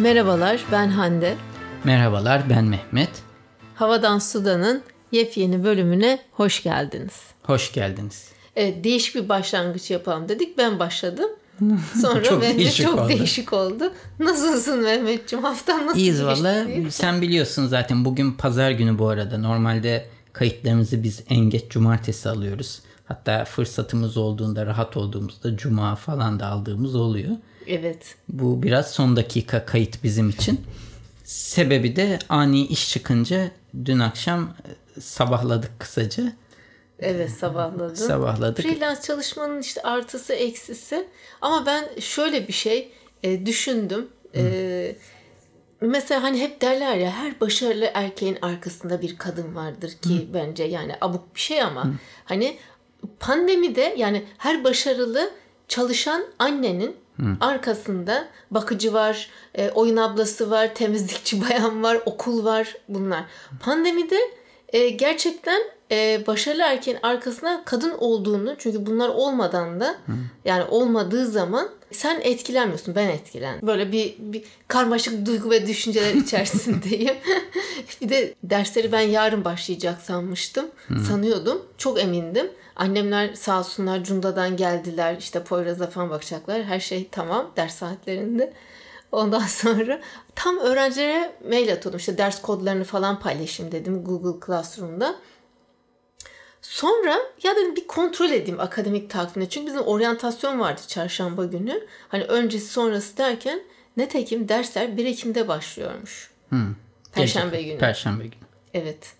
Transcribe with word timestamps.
Merhabalar, 0.00 0.60
ben 0.72 0.88
Hande. 0.88 1.36
Merhabalar, 1.84 2.50
ben 2.50 2.64
Mehmet. 2.64 3.10
Havadan 3.74 4.18
Sudan'ın 4.18 4.82
yepyeni 5.12 5.64
bölümüne 5.64 6.18
hoş 6.32 6.62
geldiniz. 6.62 7.20
Hoş 7.42 7.72
geldiniz. 7.72 8.28
Evet, 8.56 8.84
değişik 8.84 9.14
bir 9.14 9.28
başlangıç 9.28 9.90
yapalım 9.90 10.28
dedik. 10.28 10.58
Ben 10.58 10.78
başladım. 10.78 11.30
Sonra 12.02 12.22
Çok 12.24 12.40
Mehmet 12.40 12.58
değişik 12.58 12.86
çok 12.86 12.98
oldu. 12.98 13.08
değişik 13.08 13.52
oldu. 13.52 13.92
Nasılsın 14.18 14.82
Mehmetciğim? 14.82 15.44
Haftan 15.44 15.86
nasıl 15.86 15.98
İyiyiz 15.98 16.24
valla. 16.24 16.66
Sen 16.90 17.22
biliyorsun 17.22 17.66
zaten 17.66 18.04
bugün 18.04 18.32
pazar 18.32 18.70
günü 18.70 18.98
bu 18.98 19.08
arada. 19.08 19.38
Normalde 19.38 20.06
kayıtlarımızı 20.32 21.02
biz 21.02 21.22
en 21.28 21.50
geç 21.50 21.70
cumartesi 21.70 22.28
alıyoruz. 22.28 22.80
Hatta 23.04 23.44
fırsatımız 23.44 24.16
olduğunda, 24.16 24.66
rahat 24.66 24.96
olduğumuzda 24.96 25.56
cuma 25.56 25.96
falan 25.96 26.40
da 26.40 26.46
aldığımız 26.46 26.94
oluyor. 26.94 27.30
Evet. 27.70 28.14
Bu 28.28 28.62
biraz 28.62 28.90
son 28.90 29.16
dakika 29.16 29.66
kayıt 29.66 30.04
bizim 30.04 30.30
için. 30.30 30.60
Sebebi 31.24 31.96
de 31.96 32.18
ani 32.28 32.66
iş 32.66 32.90
çıkınca 32.90 33.50
dün 33.84 33.98
akşam 33.98 34.54
e, 34.96 35.00
sabahladık 35.00 35.80
kısaca. 35.80 36.32
Evet 36.98 37.30
sabahladın. 37.30 37.94
Sabahladık. 37.94 38.66
Freelance 38.66 39.00
çalışmanın 39.00 39.60
işte 39.60 39.82
artısı 39.82 40.32
eksisi. 40.32 41.08
Ama 41.40 41.66
ben 41.66 41.88
şöyle 42.00 42.48
bir 42.48 42.52
şey 42.52 42.92
e, 43.22 43.46
düşündüm. 43.46 44.08
E, 44.34 44.96
mesela 45.80 46.22
hani 46.22 46.40
hep 46.40 46.60
derler 46.60 46.96
ya 46.96 47.10
her 47.10 47.40
başarılı 47.40 47.90
erkeğin 47.94 48.38
arkasında 48.42 49.02
bir 49.02 49.18
kadın 49.18 49.54
vardır 49.54 49.90
ki 50.02 50.28
bence 50.34 50.64
yani 50.64 50.94
abuk 51.00 51.34
bir 51.34 51.40
şey 51.40 51.62
ama 51.62 51.90
hani 52.24 52.56
pandemide 53.20 53.94
yani 53.98 54.24
her 54.38 54.64
başarılı 54.64 55.30
çalışan 55.68 56.24
annenin 56.38 56.96
arkasında 57.40 58.28
bakıcı 58.50 58.92
var, 58.92 59.30
e, 59.54 59.70
oyun 59.70 59.96
ablası 59.96 60.50
var, 60.50 60.74
temizlikçi 60.74 61.40
bayan 61.48 61.82
var, 61.82 61.98
okul 62.06 62.44
var 62.44 62.74
bunlar. 62.88 63.24
Pandemide 63.62 64.18
e, 64.72 64.88
gerçekten 64.88 65.62
e, 65.90 66.26
başarılı 66.26 66.62
erkeğin 66.62 66.98
arkasına 67.02 67.62
kadın 67.64 67.94
olduğunu 67.98 68.54
çünkü 68.58 68.86
bunlar 68.86 69.08
olmadan 69.08 69.80
da 69.80 69.96
yani 70.44 70.64
olmadığı 70.64 71.26
zaman 71.26 71.68
sen 71.92 72.20
etkilenmiyorsun 72.20 72.94
ben 72.94 73.08
etkilendim. 73.08 73.66
Böyle 73.68 73.92
bir, 73.92 74.14
bir 74.18 74.44
karmaşık 74.68 75.26
duygu 75.26 75.50
ve 75.50 75.66
düşünceler 75.66 76.14
içerisindeyim. 76.24 77.14
bir 78.00 78.08
de 78.08 78.34
dersleri 78.44 78.92
ben 78.92 79.00
yarın 79.00 79.44
başlayacak 79.44 80.00
sanmıştım. 80.00 80.66
Sanıyordum. 81.08 81.62
Çok 81.78 82.00
emindim. 82.00 82.50
Annemler 82.76 83.34
sağ 83.34 83.58
olsunlar 83.58 84.04
Cunda'dan 84.04 84.56
geldiler. 84.56 85.16
İşte 85.18 85.44
Poyraz'a 85.44 85.86
falan 85.86 86.10
bakacaklar. 86.10 86.62
Her 86.62 86.80
şey 86.80 87.08
tamam 87.12 87.50
ders 87.56 87.74
saatlerinde. 87.74 88.52
Ondan 89.12 89.40
sonra 89.46 90.00
tam 90.34 90.58
öğrencilere 90.58 91.32
mail 91.48 91.72
atıyordum. 91.72 91.98
İşte 91.98 92.18
ders 92.18 92.42
kodlarını 92.42 92.84
falan 92.84 93.20
paylaşayım 93.20 93.72
dedim 93.72 94.04
Google 94.04 94.46
Classroom'da. 94.46 95.16
Sonra 96.62 97.18
ya 97.42 97.56
dedim 97.56 97.76
bir 97.76 97.86
kontrol 97.86 98.30
edeyim 98.30 98.60
akademik 98.60 99.10
takvimde. 99.10 99.48
Çünkü 99.48 99.66
bizim 99.66 99.80
oryantasyon 99.80 100.60
vardı 100.60 100.80
çarşamba 100.88 101.44
günü. 101.44 101.86
Hani 102.08 102.24
öncesi 102.24 102.66
sonrası 102.66 103.16
derken 103.16 103.60
netekim 103.96 104.48
dersler 104.48 104.96
1 104.96 105.06
Ekim'de 105.06 105.48
başlıyormuş. 105.48 106.30
Perşembe 107.12 107.56
Gece- 107.56 107.68
günü. 107.68 107.78
Perşembe 107.78 108.22
günü. 108.24 108.34
Evet. 108.74 109.12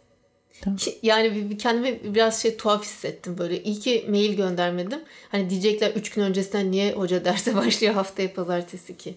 Tamam. 0.61 0.77
Ki- 0.77 0.99
Yani 1.03 1.57
kendimi 1.59 2.15
biraz 2.15 2.43
şey 2.43 2.57
tuhaf 2.57 2.85
hissettim 2.85 3.39
böyle. 3.39 3.63
İyi 3.63 3.81
ki 3.81 4.07
mail 4.09 4.37
göndermedim. 4.37 5.01
Hani 5.29 5.51
diyecekler 5.51 5.91
3 5.91 6.11
gün 6.11 6.23
öncesinden 6.23 6.71
niye 6.71 6.93
hoca 6.93 7.25
derse 7.25 7.57
başlıyor 7.57 7.95
haftaya 7.95 8.35
pazartesi 8.35 8.97
ki. 8.97 9.15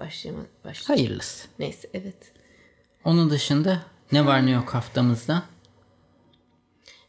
Başlayama, 0.00 0.42
başlayacak. 0.64 0.88
Hayırlısı. 0.88 1.48
Neyse 1.58 1.88
evet. 1.94 2.32
Onun 3.04 3.30
dışında 3.30 3.82
ne 4.12 4.26
var 4.26 4.46
ne 4.46 4.50
yok 4.50 4.74
haftamızda? 4.74 5.42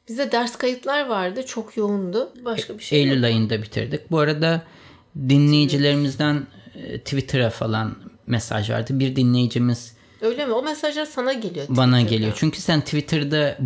Bize 0.10 0.32
ders 0.32 0.56
kayıtlar 0.56 1.08
vardı. 1.08 1.46
Çok 1.46 1.78
yoğundu. 1.78 2.32
Başka 2.46 2.78
bir 2.78 2.84
şey 2.84 3.00
yok. 3.04 3.08
Eylül 3.12 3.26
ayında 3.26 3.62
bitirdik. 3.62 4.12
Bu 4.12 4.20
arada 4.20 4.64
dinleyicilerimizden 5.30 6.48
e, 6.76 7.00
Twitter'a 7.00 7.50
falan 7.50 7.96
mesaj 8.28 8.70
vardı. 8.70 9.00
Bir 9.00 9.16
dinleyicimiz 9.16 9.96
Öyle 10.22 10.46
mi? 10.46 10.54
O 10.54 10.64
mesajlar 10.64 11.06
sana 11.06 11.34
geliyor. 11.34 11.66
bana 11.70 11.86
Twitter'dan. 11.96 12.10
geliyor. 12.18 12.34
Çünkü 12.36 12.62
sen 12.62 12.82
Twitter'da 12.82 13.58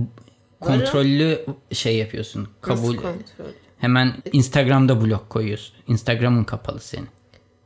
kontrollü 0.60 1.46
şey 1.74 1.98
yapıyorsun. 1.98 2.48
Nasıl 2.68 2.84
Kabul. 2.84 2.96
kontrol? 2.96 3.52
Hemen 3.78 4.14
Instagram'da 4.34 5.02
blok 5.02 5.30
koyuyorsun. 5.30 5.76
Instagram'ın 5.88 6.44
kapalı 6.44 6.80
senin. 6.82 7.08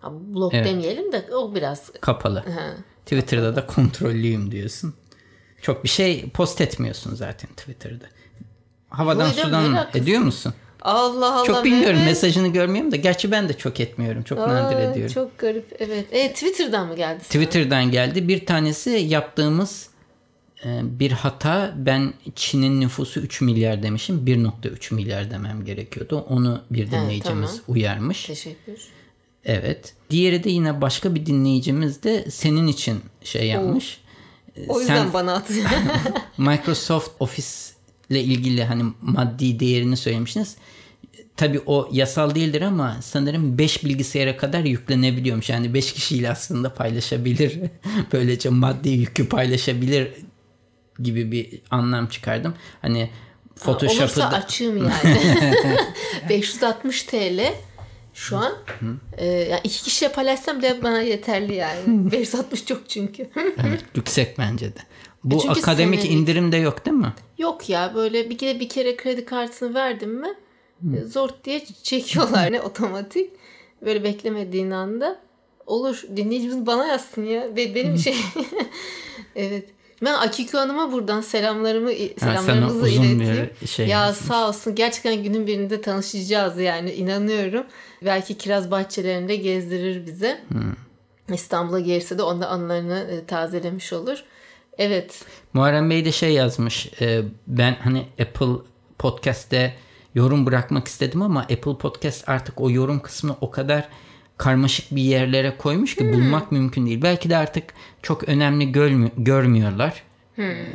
Blok 0.03 0.53
Evet. 0.53 0.65
demeyelim 0.65 1.11
de 1.11 1.25
o 1.35 1.55
biraz 1.55 1.91
Kapalı. 2.01 2.39
ha, 2.39 2.73
Twitter'da 3.05 3.55
da 3.55 3.65
kontrollüyüm 3.65 4.51
diyorsun. 4.51 4.93
Çok 5.61 5.83
bir 5.83 5.89
şey 5.89 6.29
post 6.29 6.61
etmiyorsun 6.61 7.15
zaten 7.15 7.49
Twitter'da. 7.49 8.05
Havadan 8.89 9.31
ediyorum, 9.31 9.51
sudan 9.51 9.87
ediyor 9.93 10.21
musun? 10.21 10.53
Allah 10.81 11.35
Allah. 11.39 11.45
Çok 11.45 11.65
bilmiyorum 11.65 11.95
Mehmet. 11.95 12.07
mesajını 12.07 12.47
görmüyorum 12.47 12.91
da 12.91 12.95
gerçi 12.95 13.31
ben 13.31 13.49
de 13.49 13.57
çok 13.57 13.79
etmiyorum. 13.79 14.23
Çok 14.23 14.37
nadir 14.39 14.75
Aa, 14.75 14.81
ediyorum. 14.91 15.13
Çok 15.13 15.37
garip 15.37 15.75
evet. 15.79 16.05
E, 16.11 16.33
Twitter'dan 16.33 16.87
mı 16.87 16.95
geldi? 16.95 17.19
sana? 17.23 17.43
Twitter'dan 17.43 17.91
geldi. 17.91 18.27
Bir 18.27 18.45
tanesi 18.45 18.89
yaptığımız 18.89 19.89
e, 20.65 20.79
bir 20.83 21.11
hata. 21.11 21.73
Ben 21.77 22.13
Çin'in 22.35 22.81
nüfusu 22.81 23.19
3 23.19 23.41
milyar 23.41 23.83
demişim. 23.83 24.25
1.3 24.25 24.93
milyar 24.93 25.31
demem 25.31 25.65
gerekiyordu. 25.65 26.25
Onu 26.29 26.61
bir 26.71 26.91
dinleyicimiz 26.91 27.49
tamam. 27.51 27.63
uyarmış. 27.67 28.25
Teşekkür. 28.25 28.79
Evet. 29.49 29.93
Diğeri 30.09 30.43
de 30.43 30.49
yine 30.49 30.81
başka 30.81 31.15
bir 31.15 31.25
dinleyicimiz 31.25 32.03
de 32.03 32.31
senin 32.31 32.67
için 32.67 33.01
şey 33.23 33.47
yapmış. 33.47 34.01
E, 34.55 34.67
O 34.67 34.79
yüzden 34.79 34.95
Sen 35.03 35.13
bana 35.13 35.33
atıyor. 35.33 35.69
Microsoft 36.37 37.11
Office 37.19 37.47
ile 38.09 38.21
ilgili 38.23 38.63
hani 38.63 38.83
maddi 39.01 39.59
değerini 39.59 39.97
söylemişsiniz. 39.97 40.55
Tabii 41.37 41.61
o 41.65 41.89
yasal 41.91 42.35
değildir 42.35 42.61
ama 42.61 42.97
sanırım 43.01 43.57
5 43.57 43.85
bilgisayara 43.85 44.37
kadar 44.37 44.59
yüklenebiliyormuş. 44.59 45.49
Yani 45.49 45.73
5 45.73 45.93
kişiyle 45.93 46.31
aslında 46.31 46.73
paylaşabilir. 46.73 47.59
Böylece 48.13 48.49
maddi 48.49 48.89
yükü 48.89 49.29
paylaşabilir 49.29 50.07
gibi 50.99 51.31
bir 51.31 51.61
anlam 51.71 52.07
çıkardım. 52.07 52.53
Hani 52.81 52.99
Olursa 52.99 53.65
Photoshop'ı 53.65 54.19
da 54.19 54.29
açığım 54.29 54.77
yani. 54.77 55.17
560 56.29 57.03
TL 57.03 57.53
şu 58.19 58.37
an. 58.37 58.53
E, 59.17 59.25
yani 59.27 59.61
iki 59.63 59.83
kişiye 59.83 60.11
paylaşsam 60.11 60.59
bile 60.59 60.83
bana 60.83 61.01
yeterli 61.01 61.55
yani. 61.55 61.79
560 62.11 62.65
çok 62.65 62.89
çünkü. 62.89 63.29
evet, 63.67 63.83
yüksek 63.95 64.37
bence 64.37 64.65
de. 64.75 64.79
Bu 65.23 65.35
E 65.35 65.39
çünkü 65.39 65.59
akademik 65.59 65.99
senelik- 65.99 66.11
indirim 66.13 66.51
de 66.51 66.57
yok 66.57 66.85
değil 66.85 66.97
mi? 66.97 67.13
Yok 67.37 67.69
ya 67.69 67.91
böyle 67.95 68.29
bir 68.29 68.37
kere 68.37 68.59
bir 68.59 68.69
kere 68.69 68.97
kredi 68.97 69.25
kartını 69.25 69.73
verdim 69.73 70.09
mi 70.21 70.33
e, 70.97 71.01
zor 71.05 71.29
diye 71.43 71.65
çekiyorlar 71.83 72.51
ne 72.51 72.61
otomatik. 72.61 73.31
Böyle 73.81 74.03
beklemediğin 74.03 74.71
anda 74.71 75.19
olur 75.65 76.03
dinleyicimiz 76.15 76.65
bana 76.65 76.85
yazsın 76.87 77.23
ya 77.25 77.55
Be- 77.55 77.75
benim 77.75 77.97
şey 77.97 78.15
evet 79.35 79.69
ben 80.03 80.13
Akiko 80.13 80.57
Hanım'a 80.57 80.91
buradan 80.91 81.21
selamlarımı 81.21 81.91
selamlarımızı 82.19 82.85
bir 82.85 82.91
ileteyim. 82.91 83.49
şey 83.67 83.87
ya 83.87 84.05
yazmış. 84.05 84.25
sağ 84.27 84.47
olsun 84.47 84.75
gerçekten 84.75 85.23
günün 85.23 85.47
birinde 85.47 85.81
tanışacağız 85.81 86.57
yani 86.59 86.91
inanıyorum. 86.91 87.63
Belki 88.05 88.37
kiraz 88.37 88.71
bahçelerinde 88.71 89.35
gezdirir 89.35 90.05
bize. 90.05 90.41
İstanbul'a 91.33 91.79
gelirse 91.79 92.17
de 92.17 92.23
onda 92.23 92.47
anılarını 92.47 92.99
e, 93.11 93.25
tazelemiş 93.25 93.93
olur. 93.93 94.23
Evet. 94.77 95.25
Muharrem 95.53 95.89
Bey 95.89 96.05
de 96.05 96.11
şey 96.11 96.33
yazmış. 96.33 96.89
e, 97.01 97.21
ben 97.47 97.75
hani 97.83 98.05
Apple 98.21 98.63
Podcast'te 98.97 99.75
yorum 100.15 100.45
bırakmak 100.45 100.87
istedim 100.87 101.21
ama 101.21 101.39
Apple 101.39 101.77
Podcast 101.77 102.29
artık 102.29 102.61
o 102.61 102.69
yorum 102.69 102.99
kısmını 102.99 103.35
o 103.41 103.51
kadar 103.51 103.89
karmaşık 104.39 104.95
bir 104.95 105.01
yerlere 105.01 105.57
koymuş 105.57 105.95
ki 105.95 106.13
bulmak 106.13 106.51
mümkün 106.51 106.85
değil. 106.85 107.01
Belki 107.01 107.29
de 107.29 107.37
artık 107.37 107.63
çok 108.01 108.29
önemli 108.29 108.71
görmü- 108.71 109.11
görmüyorlar. 109.17 110.03
E, 110.37 110.65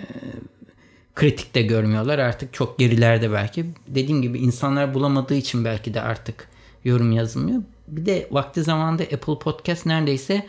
kritik 1.15 1.55
de 1.55 1.63
görmüyorlar. 1.63 2.19
Artık 2.19 2.53
çok 2.55 2.79
gerilerde 2.79 3.33
belki. 3.33 3.67
Dediğim 3.89 4.23
gibi 4.23 4.39
insanlar 4.39 4.95
bulamadığı 4.95 5.35
için 5.35 5.65
belki 5.65 5.95
de 5.95 6.01
artık 6.01 6.49
yorum 6.85 7.13
yazılmıyor. 7.13 7.63
Bir 7.89 8.07
de 8.07 8.29
vakti 8.31 8.63
zamanda 8.63 9.03
Apple 9.03 9.39
Podcast 9.39 9.87
neredeyse 9.87 10.47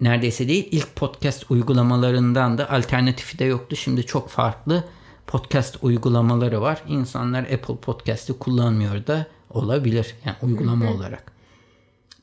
neredeyse 0.00 0.48
değil 0.48 0.68
ilk 0.70 0.96
podcast 0.96 1.50
uygulamalarından 1.50 2.58
da 2.58 2.70
alternatifi 2.70 3.38
de 3.38 3.44
yoktu. 3.44 3.76
Şimdi 3.76 4.06
çok 4.06 4.28
farklı 4.28 4.84
podcast 5.26 5.76
uygulamaları 5.82 6.60
var. 6.60 6.82
İnsanlar 6.88 7.42
Apple 7.42 7.76
Podcast'ı 7.76 8.38
kullanmıyor 8.38 9.06
da 9.06 9.26
olabilir. 9.50 10.14
Yani 10.24 10.36
uygulama 10.42 10.90
olarak. 10.92 11.33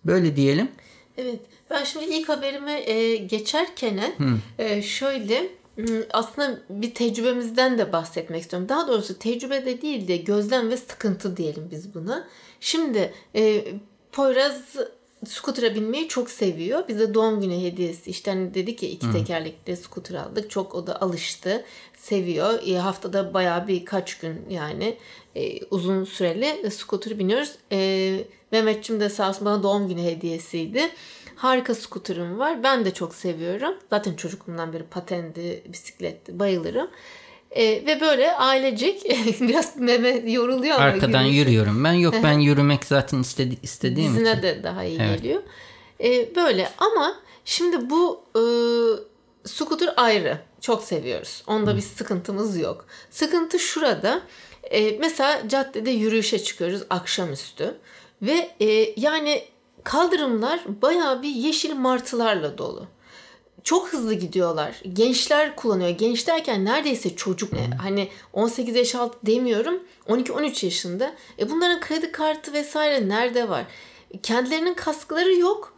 Böyle 0.06 0.36
diyelim. 0.36 0.72
Evet. 1.18 1.40
Ben 1.70 1.84
şimdi 1.84 2.06
ilk 2.06 2.30
haberime 2.30 2.82
e, 2.90 3.16
geçerken 3.18 4.00
e, 4.60 4.82
şöyle 4.82 5.48
aslında 6.14 6.60
bir 6.70 6.94
tecrübemizden 6.94 7.78
de 7.78 7.94
bahsetmek 7.94 8.42
istiyorum. 8.42 8.70
Daha 8.70 8.88
doğrusu 8.88 9.20
tecrübe 9.20 9.66
de 9.66 9.82
değil 9.82 10.08
de 10.08 10.18
gözlem 10.18 10.70
ve 10.70 10.78
sıkıntı 10.78 11.38
diyelim 11.38 11.68
biz 11.72 11.96
buna. 11.96 12.28
Şimdi 12.60 13.14
e, 13.36 13.66
Poyraz 14.12 14.76
skutura 15.28 15.76
binmeyi 15.76 16.08
çok 16.08 16.30
seviyor. 16.30 16.88
Bize 16.88 17.14
doğum 17.14 17.42
günü 17.42 17.62
hediyesi 17.62 18.10
işte 18.10 18.32
hani 18.32 18.54
dedik 18.54 18.84
ya 18.84 18.90
iki 18.90 19.12
tekerlekli 19.12 19.78
skuter 19.78 20.16
aldık. 20.16 20.50
Çok 20.50 20.76
o 20.76 20.88
da 20.88 21.02
alıştı. 21.02 21.66
Seviyor. 21.98 22.60
E, 22.68 22.78
haftada 22.78 23.34
bayağı 23.34 23.68
birkaç 23.68 24.18
gün 24.18 24.46
yani 24.50 24.98
e, 25.36 25.66
uzun 25.66 26.04
süreli 26.04 26.72
skuter 26.72 27.20
biniyoruz. 27.20 27.56
E, 27.72 28.18
Mehmetçim 28.52 29.00
de 29.00 29.10
sağ 29.10 29.30
olsun 29.30 29.46
bana 29.46 29.64
doğum 29.64 29.88
günü 29.88 30.04
hediyesiydi. 30.04 30.90
Harika 31.36 31.76
skuterim 31.76 32.40
var. 32.40 32.64
Ben 32.64 32.86
de 32.86 32.94
çok 32.94 33.16
seviyorum. 33.16 33.74
Zaten 33.90 34.16
çocukluğumdan 34.16 34.74
beri 34.74 34.84
patendi, 34.84 35.64
bisikletti, 35.68 36.40
bayılırım. 36.40 36.88
E, 37.52 37.86
ve 37.86 38.02
böyle 38.02 38.36
ailecek 38.36 39.04
biraz 39.42 39.78
meme 39.78 40.10
yoruluyor 40.32 40.76
ama 40.76 40.86
Arkadan 40.86 41.24
yürüyüş- 41.24 41.36
yürüyorum 41.40 41.84
ben. 41.84 41.94
Yok 41.94 42.16
ben 42.24 42.40
yürümek 42.40 42.86
zaten 42.86 43.20
istedi, 43.20 43.58
istediğim 43.64 44.12
için. 44.12 44.26
Dizine 44.26 44.44
de 44.44 44.64
daha 44.64 44.84
iyi 44.84 45.00
Evet. 45.02 45.22
geliyor. 45.22 45.42
E, 46.04 46.36
böyle 46.36 46.70
ama 46.78 47.16
şimdi 47.46 47.90
bu 47.90 48.22
e, 48.36 48.44
scooter 49.48 49.94
ayrı. 49.98 50.38
Çok 50.62 50.84
seviyoruz. 50.84 51.44
Onda 51.48 51.76
bir 51.78 51.82
sıkıntımız 51.82 52.58
yok. 52.60 52.86
Sıkıntı 53.10 53.60
şurada. 53.60 54.22
E, 54.64 54.98
mesela 55.00 55.42
caddede 55.50 55.92
yürüyüşe 55.92 56.40
çıkıyoruz 56.40 56.82
akşamüstü. 56.90 57.78
Ve 58.22 58.52
e, 58.60 58.94
yani 58.98 59.44
kaldırımlar 59.84 60.60
bayağı 60.82 61.22
bir 61.22 61.30
yeşil 61.30 61.74
martılarla 61.76 62.58
dolu. 62.58 62.88
Çok 63.64 63.94
hızlı 63.94 64.14
gidiyorlar. 64.14 64.82
Gençler 64.94 65.56
kullanıyor. 65.56 65.90
Genç 65.90 66.28
derken 66.28 66.66
neredeyse 66.66 67.16
çocuk. 67.16 67.54
E, 67.54 67.76
Hani 67.82 68.08
18 68.34 68.76
yaş 68.76 68.96
altı 68.96 69.18
demiyorum. 69.26 69.84
12-13 70.08 70.66
yaşında. 70.66 71.14
E 71.40 71.50
bunların 71.50 71.80
kredi 71.80 72.12
kartı 72.12 72.54
vesaire 72.54 73.10
nerede 73.10 73.50
var? 73.50 73.66
Kendilerinin 74.24 74.74
kaskları 74.74 75.34
yok. 75.34 75.74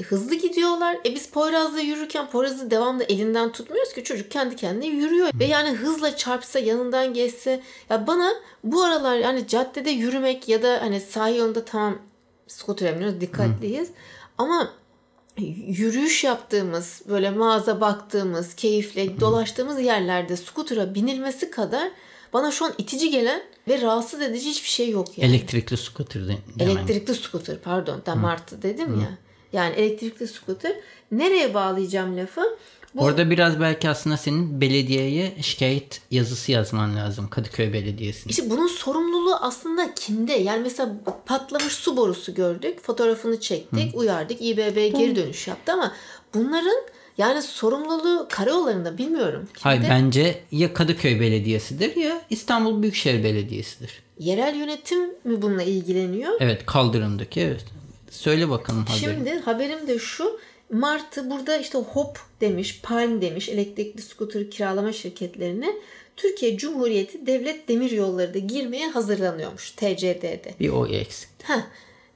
E, 0.00 0.02
hızlı 0.02 0.34
gidiyorlar. 0.34 0.96
E 1.06 1.14
biz 1.14 1.28
Poyraz'da 1.28 1.80
yürürken 1.80 2.30
Poyraz'ı 2.30 2.70
devamlı 2.70 3.04
elinden 3.04 3.52
tutmuyoruz 3.52 3.92
ki 3.92 4.04
çocuk 4.04 4.30
kendi 4.30 4.56
kendine 4.56 4.86
yürüyor. 4.86 5.30
Ve 5.34 5.44
yani 5.44 5.70
hızla 5.70 6.16
çarpsa 6.16 6.58
yanından 6.58 7.14
geçse 7.14 7.62
ya 7.90 8.06
bana 8.06 8.32
bu 8.64 8.82
aralar 8.82 9.16
yani 9.16 9.46
caddede 9.46 9.90
yürümek 9.90 10.48
ya 10.48 10.62
da 10.62 10.78
hani 10.82 11.00
sahil 11.00 11.36
yolunda 11.36 11.64
tamam 11.64 11.98
biniyoruz 12.78 13.20
dikkatliyiz. 13.20 13.90
Ama 14.38 14.72
yürüyüş 15.66 16.24
yaptığımız, 16.24 17.02
böyle 17.08 17.30
mağaza 17.30 17.80
baktığımız, 17.80 18.54
keyifle 18.54 19.20
dolaştığımız 19.20 19.80
yerlerde 19.80 20.36
skutura 20.36 20.94
binilmesi 20.94 21.50
kadar 21.50 21.90
bana 22.32 22.50
şu 22.50 22.64
an 22.64 22.72
itici 22.78 23.10
gelen 23.10 23.42
ve 23.68 23.80
rahatsız 23.80 24.20
edici 24.20 24.50
hiçbir 24.50 24.68
şey 24.68 24.90
yok 24.90 25.18
yani. 25.18 25.30
Elektrikli 25.30 25.76
scooter 25.76 26.28
de. 26.28 26.36
Elektrikli 26.58 27.14
skuter 27.14 27.58
pardon. 27.58 28.00
Tam 28.04 28.18
martı 28.18 28.62
dedim 28.62 29.00
ya. 29.00 29.18
Yani 29.52 29.74
elektrikli 29.74 30.28
skuter. 30.28 30.76
Nereye 31.12 31.54
bağlayacağım 31.54 32.16
lafı? 32.16 32.58
Bu 32.94 33.02
Orada 33.02 33.30
biraz 33.30 33.60
belki 33.60 33.88
aslında 33.88 34.16
senin 34.16 34.60
belediyeye 34.60 35.32
şikayet 35.40 36.00
yazısı 36.10 36.52
yazman 36.52 36.96
lazım. 36.96 37.28
Kadıköy 37.28 37.72
Belediyesi'ne. 37.72 38.30
İşte 38.30 38.50
bunun 38.50 38.66
sorumluluğu 38.66 39.34
aslında 39.34 39.94
kimde? 39.94 40.32
Yani 40.32 40.62
mesela 40.62 40.94
patlamış 41.26 41.72
su 41.72 41.96
borusu 41.96 42.34
gördük. 42.34 42.82
Fotoğrafını 42.82 43.40
çektik. 43.40 43.94
Uyardık. 43.94 44.36
İBB 44.40 44.98
geri 44.98 45.16
dönüş 45.16 45.48
yaptı 45.48 45.72
ama 45.72 45.92
bunların 46.34 46.82
yani 47.18 47.42
sorumluluğu 47.42 48.26
karayollarında 48.30 48.98
bilmiyorum. 48.98 49.40
Kimde? 49.46 49.60
Hayır 49.62 49.82
bence 49.90 50.40
ya 50.52 50.74
Kadıköy 50.74 51.20
Belediyesi'dir 51.20 51.96
ya 51.96 52.22
İstanbul 52.30 52.82
Büyükşehir 52.82 53.24
Belediyesi'dir. 53.24 54.02
Yerel 54.18 54.54
yönetim 54.56 55.00
mi 55.24 55.42
bununla 55.42 55.62
ilgileniyor? 55.62 56.32
Evet 56.40 56.66
kaldırımdaki 56.66 57.40
evet. 57.40 57.64
Söyle 58.10 58.50
bakalım 58.50 58.84
haberi. 58.86 59.00
Şimdi 59.00 59.38
haberim 59.44 59.88
de 59.88 59.98
şu. 59.98 60.40
Martı 60.72 61.30
burada 61.30 61.56
işte 61.56 61.78
Hop 61.78 62.18
demiş, 62.40 62.80
Palm 62.82 63.20
demiş 63.20 63.48
elektrikli 63.48 64.02
skuter 64.02 64.50
kiralama 64.50 64.92
şirketlerine 64.92 65.68
Türkiye 66.16 66.56
Cumhuriyeti 66.56 67.26
Devlet 67.26 67.68
Demiryolları 67.68 68.34
da 68.34 68.38
girmeye 68.38 68.88
hazırlanıyormuş 68.90 69.70
TCD'de. 69.70 70.54
Bir 70.60 70.68
o 70.68 70.86
eksik. 70.86 71.28
Heh, 71.42 71.62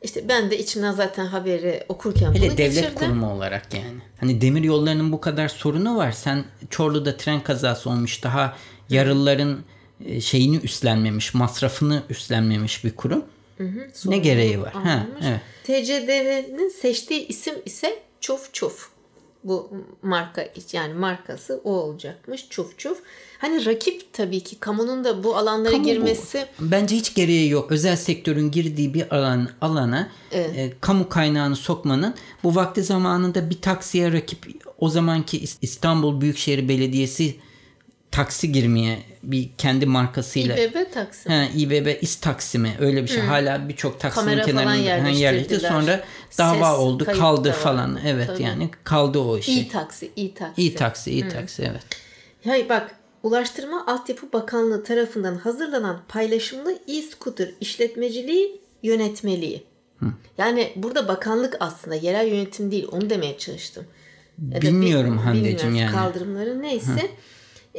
işte 0.03 0.29
ben 0.29 0.51
de 0.51 0.59
içimden 0.59 0.93
zaten 0.93 1.27
haberi 1.27 1.85
okurken 1.89 2.35
Hele 2.35 2.49
bunu 2.49 2.59
devlet 2.59 2.75
geçirdim. 2.75 2.95
kurumu 2.95 3.33
olarak 3.33 3.75
yani. 3.75 4.01
Hani 4.21 4.41
demir 4.41 4.65
yollarının 4.65 5.13
bu 5.13 5.21
kadar 5.21 5.49
sorunu 5.49 5.97
var. 5.97 6.13
Sen 6.13 6.45
Çorlu'da 6.71 7.17
tren 7.17 7.43
kazası 7.43 7.91
olmuş. 7.91 8.23
Daha 8.23 8.57
yarılların 8.91 9.59
e, 10.07 10.21
şeyini 10.21 10.57
üstlenmemiş, 10.57 11.35
masrafını 11.35 12.03
üstlenmemiş 12.11 12.85
bir 12.85 12.97
kurum. 12.97 13.25
Ne 13.61 13.67
Sorumluluğu 13.95 14.23
gereği 14.23 14.61
var? 14.61 14.73
Ha, 14.73 15.07
evet. 15.23 15.41
TCD'nin 15.65 16.69
seçtiği 16.69 17.27
isim 17.27 17.55
ise 17.65 18.06
Çuf 18.27 18.49
Çuf. 18.53 18.89
Bu 19.45 19.71
marka 20.03 20.49
yani 20.73 20.95
markası 20.95 21.61
o 21.65 21.71
olacakmış 21.71 22.47
Çuf 22.51 22.79
Çuf. 22.79 22.99
Hani 23.39 23.67
rakip 23.67 24.13
tabii 24.13 24.41
ki 24.41 24.61
kamunun 24.61 25.05
da 25.05 25.25
bu 25.25 25.37
alanlara 25.37 25.71
Kamu 25.73 25.85
bu. 25.85 25.89
girmesi 25.89 26.47
Bence 26.61 26.97
hiç 26.97 27.15
gereği 27.15 27.51
yok. 27.51 27.73
Özel 27.73 27.97
sektörün 27.97 28.51
girdiği 28.51 28.95
bir 28.95 29.15
alan 29.17 29.49
alana 29.61 30.09
e, 30.33 30.73
kamu 30.81 31.09
kaynağını 31.09 31.57
sokmanın 31.57 32.15
bu 32.45 32.55
vakti 32.55 32.83
zamanında 32.83 33.51
bir 33.51 33.61
taksiye 33.61 34.13
rakip 34.13 34.39
o 34.79 34.89
zamanki 34.89 35.39
İs- 35.45 35.59
İstanbul 35.63 36.21
Büyükşehir 36.21 36.69
Belediyesi 36.69 37.37
taksi 38.17 38.53
girmeye 38.53 38.99
bir 39.23 39.51
kendi 39.59 39.87
markasıyla 39.87 40.57
İBB 40.57 40.93
taksi. 40.93 41.29
Ha, 41.29 41.45
İBB 41.57 42.03
İS 42.03 42.17
Taksimi 42.17 42.77
öyle 42.81 43.03
bir 43.03 43.09
şey. 43.09 43.21
Hala 43.21 43.69
birçok 43.69 44.01
taksinin 44.01 44.25
Kamera 44.25 44.45
kenarında 44.45 44.71
ha, 44.71 44.75
yerleşti. 44.75 45.23
yerleştirdiler. 45.23 45.69
Sonra 45.71 46.05
dava 46.39 46.71
Ses 46.71 46.79
oldu, 46.79 47.05
kaldı 47.05 47.53
falan. 47.53 48.01
Evet 48.07 48.27
Tabii. 48.27 48.43
yani 48.43 48.71
kaldı 48.85 49.19
o 49.19 49.39
işi. 49.39 49.53
İyi 49.53 49.69
taksi, 49.69 50.11
iyi 50.17 50.35
taksi. 50.35 50.63
İyi 50.63 50.75
taksi, 50.75 51.11
iyi 51.11 51.29
taksi 51.29 51.63
evet. 51.63 51.83
Hayır 52.45 52.69
bak 52.69 52.91
Ulaştırma 53.23 53.87
Altyapı 53.87 54.33
Bakanlığı 54.33 54.85
tarafından 54.85 55.35
hazırlanan 55.35 56.01
paylaşımlı 56.09 56.79
e-scooter 56.89 57.51
işletmeciliği 57.61 58.61
yönetmeliği. 58.83 59.63
Yani 60.39 60.73
burada 60.77 61.09
bakanlık 61.09 61.57
aslında 61.61 61.95
yerel 61.95 62.27
yönetim 62.29 62.71
değil 62.71 62.89
onu 62.93 63.11
demeye 63.11 63.39
çalıştım. 63.39 63.85
Ya 64.53 64.63
Bilmiyorum 64.63 65.13
bil- 65.13 65.23
Hande'cim 65.23 65.75
yani. 65.75 65.93
Kaldırımları 65.93 66.63
neyse. 66.63 67.11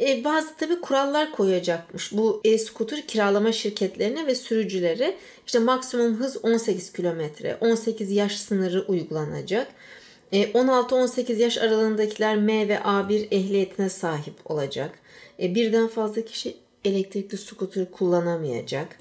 E, 0.00 0.24
bazı 0.24 0.56
tabii 0.56 0.80
kurallar 0.80 1.32
koyacakmış 1.32 2.12
bu 2.12 2.40
e-scooter 2.44 3.06
kiralama 3.06 3.52
şirketlerine 3.52 4.26
ve 4.26 4.34
sürücülere. 4.34 5.16
İşte 5.46 5.58
maksimum 5.58 6.14
hız 6.14 6.44
18 6.44 6.92
kilometre, 6.92 7.58
18 7.60 8.10
yaş 8.10 8.36
sınırı 8.36 8.84
uygulanacak. 8.88 9.68
E, 10.32 10.44
16-18 10.44 11.32
yaş 11.36 11.58
aralığındakiler 11.58 12.36
M 12.36 12.68
ve 12.68 12.74
A1 12.74 13.28
ehliyetine 13.30 13.88
sahip 13.88 14.34
olacak. 14.44 14.98
E, 15.42 15.54
birden 15.54 15.88
fazla 15.88 16.24
kişi 16.24 16.56
elektrikli 16.84 17.38
scooter 17.38 17.90
kullanamayacak. 17.90 18.98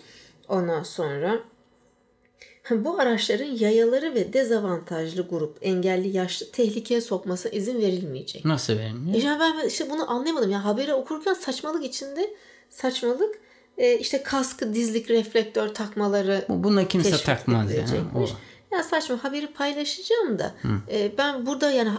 Ondan 0.50 0.84
sonra 0.84 1.40
bu 2.86 3.00
araçların 3.00 3.58
yayaları 3.60 4.16
ve 4.16 4.34
dezavantajlı 4.34 5.28
grup, 5.28 5.58
engelli 5.62 6.18
yaşlı 6.18 6.52
tehlikeye 6.52 7.02
sokmasına 7.02 7.52
izin 7.52 7.82
verilmeyecek. 7.82 8.46
Nasıl 8.46 8.78
verin? 8.78 9.14
E 9.14 9.18
ya 9.18 9.38
ben 9.40 9.68
işte 9.68 9.90
bunu 9.90 10.12
anlayamadım. 10.12 10.52
Ya 10.52 10.66
haberi 10.66 10.94
okurken 10.94 11.34
saçmalık 11.34 11.86
içinde 11.86 12.34
saçmalık. 12.70 13.40
E, 13.78 13.98
işte 14.00 14.24
kaskı, 14.24 14.74
dizlik, 14.74 15.10
reflektör 15.10 15.68
takmaları 15.68 16.46
Bu- 16.50 16.64
Buna 16.64 16.88
kimse 16.88 17.18
takmaz 17.18 17.74
ya. 17.74 17.86
O. 18.16 18.26
Ya 18.76 18.84
saçma 18.84 19.24
haberi 19.24 19.48
paylaşacağım 19.48 20.40
da 20.40 20.56
e, 20.92 21.12
ben 21.18 21.46
burada 21.46 21.72
yani 21.72 21.90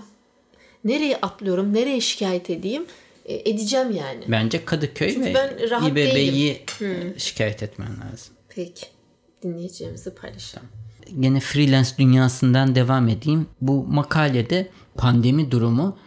nereye 0.84 1.16
atlıyorum, 1.16 1.74
nereye 1.74 2.00
şikayet 2.00 2.50
edeyim 2.50 2.86
e, 3.24 3.50
edeceğim 3.50 3.90
yani. 3.90 4.24
Bence 4.28 4.64
Kadıköy 4.64 5.14
Çünkü 5.14 5.26
ve 5.30 5.34
ben 5.34 5.70
rahat 5.70 5.90
İBB'yi 5.90 6.64
şikayet 7.16 7.62
etmen 7.62 7.88
lazım. 7.88 8.34
Peki 8.48 8.86
dinleyeceğimizi 9.42 10.14
paylaşalım. 10.14 10.68
Gene 11.20 11.40
freelance 11.40 11.90
dünyasından 11.98 12.74
devam 12.74 13.08
edeyim. 13.08 13.46
Bu 13.60 13.84
makalede 13.84 14.70
pandemi 14.96 15.50
durumu 15.50 15.98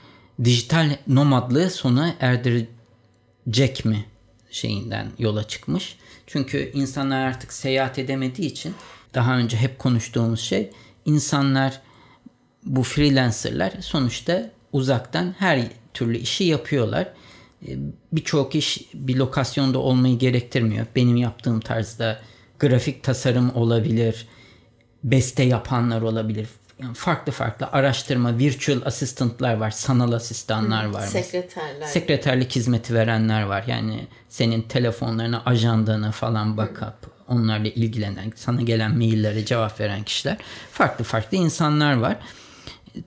dijital 0.44 0.98
nomadlığı 1.08 1.70
sona 1.70 2.16
erdirecek 2.20 3.86
mi 3.86 4.06
şeyinden 4.52 5.08
yola 5.20 5.48
çıkmış. 5.48 5.98
Çünkü 6.28 6.72
insanlar 6.74 7.22
artık 7.22 7.54
seyahat 7.54 8.00
edemediği 8.00 8.52
için 8.52 8.74
daha 9.14 9.38
önce 9.38 9.58
hep 9.58 9.80
konuştuğumuz 9.80 10.40
şey 10.40 10.70
insanlar 11.06 11.82
bu 12.66 12.84
freelancerlar 12.84 13.72
sonuçta 13.82 14.52
uzaktan 14.74 15.36
her 15.40 15.68
türlü 15.94 16.18
işi 16.18 16.44
yapıyorlar. 16.44 17.14
E, 17.68 17.78
Birçok 18.12 18.56
iş 18.56 18.82
bir 18.94 19.16
lokasyonda 19.16 19.80
olmayı 19.80 20.18
gerektirmiyor. 20.18 20.86
Benim 20.96 21.18
yaptığım 21.18 21.60
tarzda 21.60 22.22
grafik 22.62 23.04
tasarım 23.04 23.56
olabilir, 23.56 24.28
beste 25.04 25.44
yapanlar 25.44 26.02
olabilir. 26.02 26.48
Yani 26.82 26.94
farklı 26.94 27.32
farklı 27.32 27.68
araştırma, 27.72 28.38
virtual 28.38 28.82
assistantlar 28.86 29.54
var, 29.54 29.72
sanal 29.72 30.12
asistanlar 30.12 30.86
var. 30.86 31.08
Sekreterler. 31.08 31.88
Sekreterlik 31.88 32.56
hizmeti 32.56 32.94
verenler 32.94 33.44
var. 33.44 33.64
Yani 33.68 34.08
senin 34.30 34.62
telefonlarına, 34.62 35.44
ajandanı 35.46 36.12
falan 36.12 36.58
bakıp 36.58 36.96
onlarla 37.28 37.68
ilgilenen, 37.68 38.34
sana 38.36 38.62
gelen 38.62 38.98
maillere 38.98 39.46
cevap 39.46 39.80
veren 39.80 40.04
kişiler. 40.04 40.38
Farklı 40.72 41.04
farklı 41.04 41.38
insanlar 41.38 41.94
var. 41.94 42.18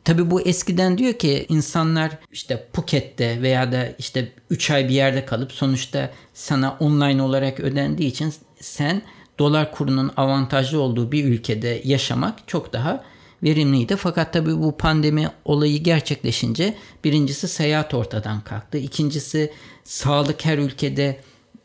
Tabii 0.04 0.30
bu 0.30 0.40
eskiden 0.40 0.98
diyor 0.98 1.12
ki 1.12 1.46
insanlar 1.48 2.10
işte 2.32 2.68
Phuket'te 2.72 3.42
veya 3.42 3.72
da 3.72 3.88
işte 3.98 4.32
3 4.50 4.70
ay 4.70 4.88
bir 4.88 4.94
yerde 4.94 5.24
kalıp 5.24 5.52
sonuçta 5.52 6.10
sana 6.34 6.76
online 6.80 7.22
olarak 7.22 7.60
ödendiği 7.60 8.08
için 8.08 8.34
sen 8.60 9.02
dolar 9.38 9.72
kurunun 9.72 10.10
avantajlı 10.16 10.80
olduğu 10.80 11.12
bir 11.12 11.24
ülkede 11.24 11.82
yaşamak 11.84 12.48
çok 12.48 12.72
daha 12.72 13.04
verimliydi. 13.42 13.96
Fakat 13.96 14.32
tabii 14.32 14.58
bu 14.58 14.76
pandemi 14.76 15.28
olayı 15.44 15.82
gerçekleşince 15.82 16.74
birincisi 17.04 17.48
seyahat 17.48 17.94
ortadan 17.94 18.40
kalktı. 18.40 18.78
İkincisi 18.78 19.52
sağlık 19.84 20.44
her 20.44 20.58
ülkede 20.58 21.20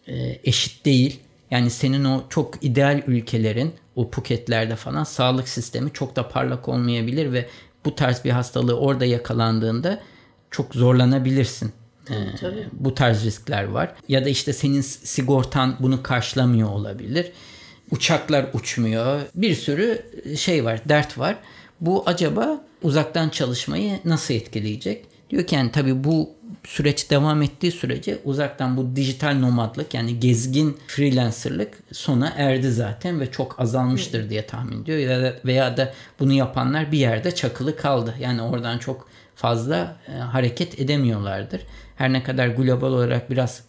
e, 0.08 0.40
eşit 0.44 0.86
değil. 0.86 1.20
Yani 1.52 1.70
senin 1.70 2.06
o 2.06 2.24
çok 2.30 2.64
ideal 2.64 3.04
ülkelerin 3.08 3.74
o 3.96 4.10
Phuket'lerde 4.10 4.76
falan 4.76 5.04
sağlık 5.04 5.50
sistemi 5.50 5.94
çok 5.94 6.16
da 6.16 6.28
parlak 6.28 6.68
olmayabilir 6.68 7.34
ve 7.34 7.50
bu 7.86 7.96
tarz 7.96 8.26
bir 8.26 8.32
hastalığı 8.32 8.80
orada 8.80 9.06
yakalandığında 9.06 10.02
çok 10.52 10.76
zorlanabilirsin. 10.76 11.72
Ee, 12.10 12.14
bu 12.72 12.96
tarz 12.96 13.26
riskler 13.26 13.64
var. 13.64 13.94
Ya 14.08 14.26
da 14.26 14.30
işte 14.30 14.54
senin 14.54 14.82
sigortan 14.82 15.76
bunu 15.80 16.04
karşılamıyor 16.04 16.70
olabilir. 16.70 17.32
Uçaklar 17.92 18.46
uçmuyor. 18.54 19.22
Bir 19.36 19.56
sürü 19.56 20.06
şey 20.38 20.66
var, 20.66 20.82
dert 20.90 21.18
var. 21.18 21.36
Bu 21.82 22.04
acaba 22.06 22.62
uzaktan 22.82 23.30
çalışmayı 23.30 24.00
nasıl 24.06 24.34
etkileyecek? 24.34 25.06
Diyor 25.30 25.44
ki 25.44 25.56
yani 25.56 25.72
tabii 25.72 26.04
bu 26.04 26.30
süreç 26.64 27.12
devam 27.12 27.42
ettiği 27.42 27.72
sürece 27.72 28.20
uzaktan 28.24 28.78
bu 28.78 28.96
dijital 28.96 29.34
nomadlık 29.34 29.94
yani 29.94 30.20
gezgin 30.20 30.78
freelancerlık 30.88 31.78
sona 31.92 32.34
erdi 32.38 32.72
zaten 32.72 33.20
ve 33.20 33.32
çok 33.32 33.60
azalmıştır 33.60 34.30
diye 34.30 34.46
tahmin 34.46 34.84
ediyor. 34.84 34.98
Ya 34.98 35.22
da, 35.22 35.36
veya 35.46 35.78
da 35.78 35.94
bunu 36.20 36.34
yapanlar 36.34 36.92
bir 36.92 36.98
yerde 36.98 37.36
çakılı 37.36 37.76
kaldı. 37.76 38.16
Yani 38.20 38.42
oradan 38.42 38.78
çok 38.78 39.10
fazla 39.36 39.98
e, 40.08 40.12
hareket 40.12 40.80
edemiyorlardır. 40.80 41.62
Her 41.96 42.14
ne 42.14 42.24
kadar 42.24 42.48
global 42.48 42.88
olarak 42.88 43.32
biraz 43.32 43.64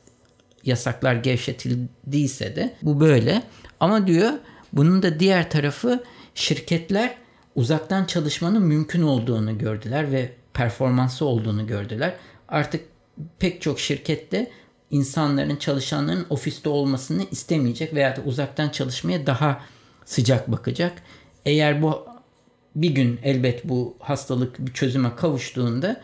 yasaklar 0.65 1.15
gevşetildiyse 1.15 2.57
de 2.57 2.75
bu 2.83 3.01
böyle. 3.01 3.43
Ama 3.81 4.07
diyor 4.07 4.33
bunun 4.73 5.03
da 5.03 5.21
diğer 5.21 5.51
tarafı 5.51 6.05
şirketler 6.35 7.15
uzaktan 7.55 8.05
çalışmanın 8.05 8.63
mümkün 8.63 9.03
olduğunu 9.03 9.59
gördüler 9.59 10.13
ve 10.13 10.33
performansı 10.55 11.25
olduğunu 11.25 11.67
gördüler. 11.67 12.15
Artık 12.49 12.85
pek 13.39 13.63
çok 13.63 13.81
şirkette 13.81 14.51
insanların, 14.91 15.57
çalışanların 15.57 16.27
ofiste 16.31 16.69
olmasını 16.69 17.23
istemeyecek 17.31 17.95
veya 17.95 18.17
da 18.17 18.21
uzaktan 18.21 18.69
çalışmaya 18.69 19.27
daha 19.27 19.61
sıcak 20.05 20.53
bakacak. 20.53 21.03
Eğer 21.47 21.83
bu 21.83 22.07
bir 22.77 22.91
gün 22.91 23.21
elbet 23.23 23.65
bu 23.65 23.97
hastalık 24.01 24.59
bir 24.59 24.73
çözüme 24.73 25.17
kavuştuğunda 25.17 26.01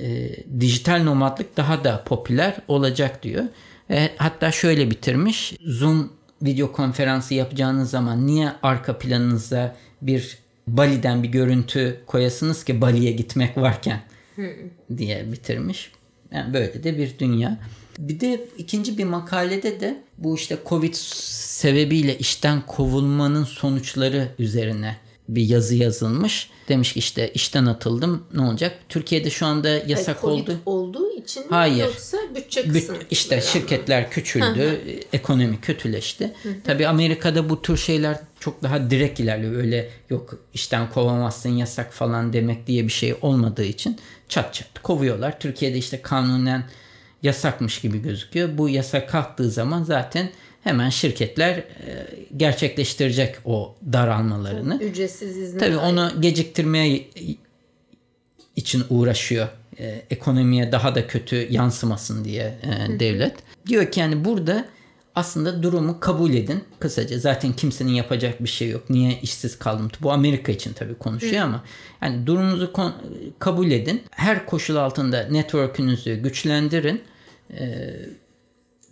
e, 0.00 0.36
dijital 0.60 1.02
nomadlık 1.02 1.56
daha 1.56 1.84
da 1.84 2.04
popüler 2.04 2.56
olacak 2.68 3.22
diyor. 3.22 3.44
E, 3.90 4.10
hatta 4.16 4.52
şöyle 4.52 4.90
bitirmiş. 4.90 5.54
Zoom 5.66 6.12
video 6.42 6.72
konferansı 6.72 7.34
yapacağınız 7.34 7.90
zaman 7.90 8.26
niye 8.26 8.52
arka 8.62 8.98
planınıza 8.98 9.76
bir 10.02 10.38
Bali'den 10.66 11.22
bir 11.22 11.28
görüntü 11.28 12.00
koyasınız 12.06 12.64
ki 12.64 12.80
Bali'ye 12.80 13.12
gitmek 13.12 13.56
varken 13.56 14.00
diye 14.96 15.32
bitirmiş. 15.32 15.92
Yani 16.32 16.54
böyle 16.54 16.84
de 16.84 16.98
bir 16.98 17.18
dünya. 17.18 17.58
Bir 17.98 18.20
de 18.20 18.44
ikinci 18.58 18.98
bir 18.98 19.04
makalede 19.04 19.80
de 19.80 20.02
bu 20.18 20.34
işte 20.34 20.58
Covid 20.66 20.94
sebebiyle 20.94 22.18
işten 22.18 22.62
kovulmanın 22.66 23.44
sonuçları 23.44 24.28
üzerine 24.38 24.96
bir 25.28 25.48
yazı 25.48 25.74
yazılmış. 25.74 26.50
Demiş 26.68 26.92
ki 26.92 26.98
işte 26.98 27.30
işten 27.34 27.66
atıldım 27.66 28.24
ne 28.34 28.42
olacak? 28.42 28.78
Türkiye'de 28.88 29.30
şu 29.30 29.46
anda 29.46 29.68
yasak 29.68 30.24
Hayır, 30.24 30.32
oldu. 30.40 30.56
olduğu 30.66 31.12
için 31.12 31.42
mi 31.42 31.48
Hayır. 31.50 31.84
yoksa 31.84 32.18
bütçe 32.34 32.68
kısım? 32.68 32.96
işte 33.10 33.40
şirketler 33.40 34.10
küçüldü, 34.10 34.80
ekonomi 35.12 35.60
kötüleşti. 35.60 36.32
Tabii 36.64 36.88
Amerika'da 36.88 37.48
bu 37.48 37.62
tür 37.62 37.76
şeyler 37.76 38.18
çok 38.40 38.62
daha 38.62 38.90
direkt 38.90 39.20
ilerliyor. 39.20 39.52
Öyle 39.52 39.90
yok 40.10 40.38
işten 40.54 40.90
kovamazsın 40.90 41.48
yasak 41.50 41.92
falan 41.92 42.32
demek 42.32 42.66
diye 42.66 42.84
bir 42.84 42.92
şey 42.92 43.14
olmadığı 43.22 43.64
için 43.64 43.98
çat 44.28 44.54
çat 44.54 44.82
kovuyorlar. 44.82 45.40
Türkiye'de 45.40 45.78
işte 45.78 46.02
kanunen 46.02 46.64
yasakmış 47.26 47.80
gibi 47.80 48.02
gözüküyor. 48.02 48.58
Bu 48.58 48.68
yasak 48.68 49.08
kalktığı 49.08 49.50
zaman 49.50 49.82
zaten 49.82 50.30
hemen 50.64 50.90
şirketler 50.90 51.64
gerçekleştirecek 52.36 53.36
o 53.44 53.74
daralmalarını. 53.92 54.82
Ücretsiz 54.82 55.36
izne. 55.36 55.58
Tabii 55.58 55.76
onu 55.76 56.12
geciktirmeye 56.20 57.08
için 58.56 58.84
uğraşıyor. 58.90 59.48
E, 59.78 60.02
ekonomiye 60.10 60.72
daha 60.72 60.94
da 60.94 61.06
kötü 61.06 61.46
yansımasın 61.50 62.24
diye 62.24 62.58
e, 62.62 63.00
devlet. 63.00 63.34
Diyor 63.66 63.90
ki 63.90 64.00
yani 64.00 64.24
burada 64.24 64.64
aslında 65.14 65.62
durumu 65.62 66.00
kabul 66.00 66.34
edin. 66.34 66.64
Kısaca 66.78 67.18
zaten 67.18 67.52
kimsenin 67.52 67.92
yapacak 67.92 68.42
bir 68.44 68.48
şey 68.48 68.70
yok. 68.70 68.90
Niye 68.90 69.20
işsiz 69.22 69.58
kaldım? 69.58 69.90
Bu 70.02 70.12
Amerika 70.12 70.52
için 70.52 70.72
tabii 70.72 70.94
konuşuyor 70.94 71.42
ama 71.42 71.64
yani 72.02 72.26
durumunuzu 72.26 72.72
kabul 73.38 73.70
edin. 73.70 74.02
Her 74.10 74.46
koşul 74.46 74.76
altında 74.76 75.28
network'ünüzü 75.30 76.14
güçlendirin. 76.14 77.02
E, 77.50 77.94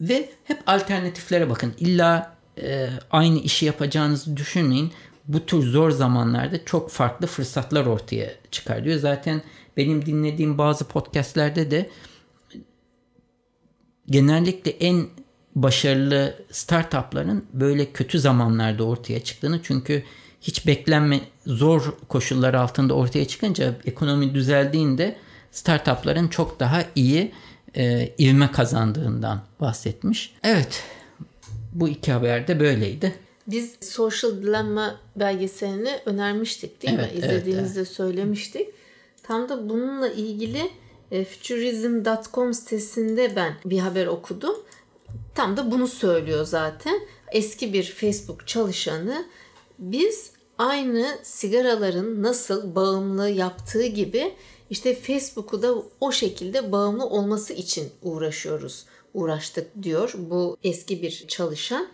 ve 0.01 0.31
hep 0.45 0.63
alternatiflere 0.67 1.51
bakın. 1.51 1.75
İlla 1.79 2.37
e, 2.63 2.89
aynı 3.11 3.39
işi 3.39 3.67
yapacağınızı 3.67 4.37
düşünmeyin. 4.37 4.93
Bu 5.29 5.47
tür 5.47 5.63
zor 5.63 5.91
zamanlarda 5.91 6.65
çok 6.65 6.91
farklı 6.91 7.27
fırsatlar 7.27 7.87
ortaya 7.87 8.31
çıkar 8.51 8.85
diyor. 8.85 8.99
Zaten 8.99 9.43
benim 9.77 10.07
dinlediğim 10.07 10.59
bazı 10.59 10.89
podcastlerde 10.89 11.71
de 11.71 11.91
genellikle 14.07 14.71
en 14.71 15.07
başarılı 15.55 16.35
startupların 16.51 17.45
böyle 17.53 17.93
kötü 17.93 18.19
zamanlarda 18.19 18.85
ortaya 18.85 19.25
çıktığını 19.25 19.63
çünkü 19.63 20.05
hiç 20.41 20.67
beklenme 20.67 21.21
zor 21.47 21.95
koşullar 22.09 22.55
altında 22.55 22.95
ortaya 22.95 23.25
çıkınca 23.25 23.75
ekonomi 23.85 24.35
düzeldiğinde 24.35 25.17
startupların 25.51 26.29
çok 26.29 26.61
daha 26.61 26.85
iyi 26.95 27.33
e, 27.77 28.15
ivme 28.19 28.51
kazandığından 28.53 29.43
bahsetmiş. 29.61 30.35
Evet 30.43 30.83
bu 31.73 31.89
iki 31.89 32.13
haber 32.13 32.49
de 32.49 32.61
böyleydi. 32.61 33.15
Biz 33.47 33.75
Social 33.81 34.31
Dilemma 34.33 35.01
belgeselini 35.17 36.01
önermiştik 36.07 36.83
değil 36.83 36.95
Evet, 36.99 37.13
mi? 37.15 37.19
evet, 37.19 37.31
İzlediğimizde 37.31 37.85
söylemiştik. 37.85 38.69
Tam 39.23 39.49
da 39.49 39.69
bununla 39.69 40.09
ilgili 40.09 40.71
e, 41.11 41.25
futurism.com 41.25 42.55
sitesinde 42.55 43.37
ben 43.37 43.55
bir 43.65 43.79
haber 43.79 44.07
okudum. 44.07 44.55
Tam 45.35 45.57
da 45.57 45.71
bunu 45.71 45.89
söylüyor 45.89 46.45
zaten. 46.45 47.01
Eski 47.33 47.73
bir 47.73 47.83
Facebook 47.85 48.47
çalışanı 48.47 49.25
biz 49.79 50.31
aynı 50.59 51.19
sigaraların 51.23 52.23
nasıl 52.23 52.75
bağımlı 52.75 53.29
yaptığı 53.29 53.87
gibi 53.87 54.35
işte 54.75 54.95
Facebook'u 54.95 55.63
da 55.63 55.75
o 56.01 56.13
şekilde 56.13 56.73
bağımlı 56.73 57.07
olması 57.07 57.53
için 57.53 57.91
uğraşıyoruz. 58.03 58.87
Uğraştık 59.15 59.83
diyor 59.83 60.15
bu 60.17 60.57
eski 60.65 61.03
bir 61.03 61.25
çalışan. 61.29 61.89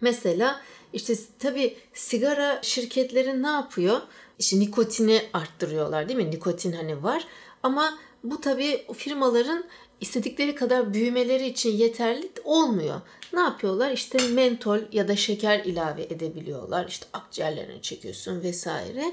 Mesela 0.00 0.60
işte 0.92 1.14
tabii 1.38 1.76
sigara 1.94 2.62
şirketleri 2.62 3.42
ne 3.42 3.48
yapıyor? 3.48 4.00
İşte 4.38 4.60
nikotini 4.60 5.22
arttırıyorlar 5.32 6.08
değil 6.08 6.18
mi? 6.18 6.30
Nikotin 6.30 6.72
hani 6.72 7.02
var. 7.02 7.26
Ama 7.62 7.98
bu 8.24 8.40
tabii 8.40 8.86
firmaların 8.96 9.64
istedikleri 10.00 10.54
kadar 10.54 10.94
büyümeleri 10.94 11.46
için 11.46 11.70
yeterli 11.70 12.30
olmuyor. 12.44 13.00
Ne 13.32 13.40
yapıyorlar? 13.40 13.90
İşte 13.90 14.28
mentol 14.28 14.78
ya 14.92 15.08
da 15.08 15.16
şeker 15.16 15.64
ilave 15.64 16.02
edebiliyorlar. 16.02 16.88
İşte 16.88 17.06
akciğerlerine 17.12 17.82
çekiyorsun 17.82 18.42
vesaire. 18.42 19.12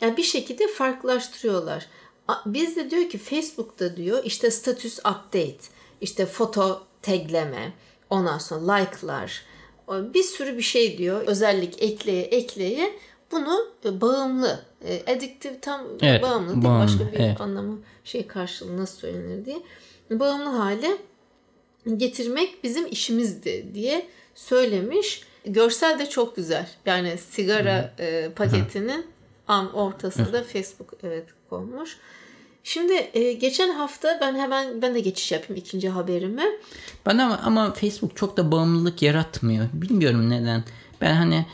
Yani 0.00 0.16
bir 0.16 0.22
şekilde 0.22 0.68
farklılaştırıyorlar. 0.68 1.86
Biz 2.46 2.76
de 2.76 2.90
diyor 2.90 3.10
ki 3.10 3.18
Facebook'ta 3.18 3.96
diyor 3.96 4.24
işte 4.24 4.50
status 4.50 4.98
update, 4.98 5.58
işte 6.00 6.26
foto 6.26 6.86
tagleme, 7.02 7.72
ondan 8.10 8.38
sonra 8.38 8.72
like'lar, 8.72 9.42
bir 9.88 10.22
sürü 10.22 10.56
bir 10.56 10.62
şey 10.62 10.98
diyor. 10.98 11.22
Özellik 11.26 11.82
ekleye 11.82 12.22
ekleye 12.22 12.98
bunu 13.32 13.68
bağımlı, 13.84 14.64
addictive 15.06 15.60
tam 15.60 15.80
Evet, 16.02 16.22
bağımlı 16.22 16.52
değil 16.52 16.64
bağımlı, 16.64 16.84
başka 16.84 17.12
bir 17.12 17.20
evet. 17.20 17.40
anlamı 17.40 17.78
şey 18.04 18.26
karşılığı 18.26 18.76
nasıl 18.76 18.98
söylenir 18.98 19.44
diye. 19.44 19.62
Bağımlı 20.10 20.48
hale 20.48 20.96
getirmek 21.96 22.64
bizim 22.64 22.86
işimizdi 22.86 23.66
diye 23.74 24.06
söylemiş. 24.34 25.22
Görsel 25.44 25.98
de 25.98 26.08
çok 26.08 26.36
güzel. 26.36 26.68
Yani 26.86 27.18
sigara 27.18 27.94
e, 27.98 28.30
paketinin 28.36 29.06
am 29.48 29.74
ortasında 29.74 30.42
Facebook 30.42 30.92
evet 31.02 31.28
konmuş. 31.50 31.96
Şimdi 32.64 33.10
e, 33.14 33.32
geçen 33.32 33.74
hafta 33.74 34.18
ben 34.20 34.34
hemen 34.34 34.82
ben 34.82 34.94
de 34.94 35.00
geçiş 35.00 35.32
yapayım 35.32 35.62
ikinci 35.62 35.88
haberime. 35.88 36.44
Bana 37.06 37.24
ama, 37.24 37.40
ama 37.44 37.72
Facebook 37.72 38.16
çok 38.16 38.36
da 38.36 38.52
bağımlılık 38.52 39.02
yaratmıyor. 39.02 39.66
Bilmiyorum 39.72 40.30
neden. 40.30 40.64
Ben 41.00 41.14
hani 41.14 41.46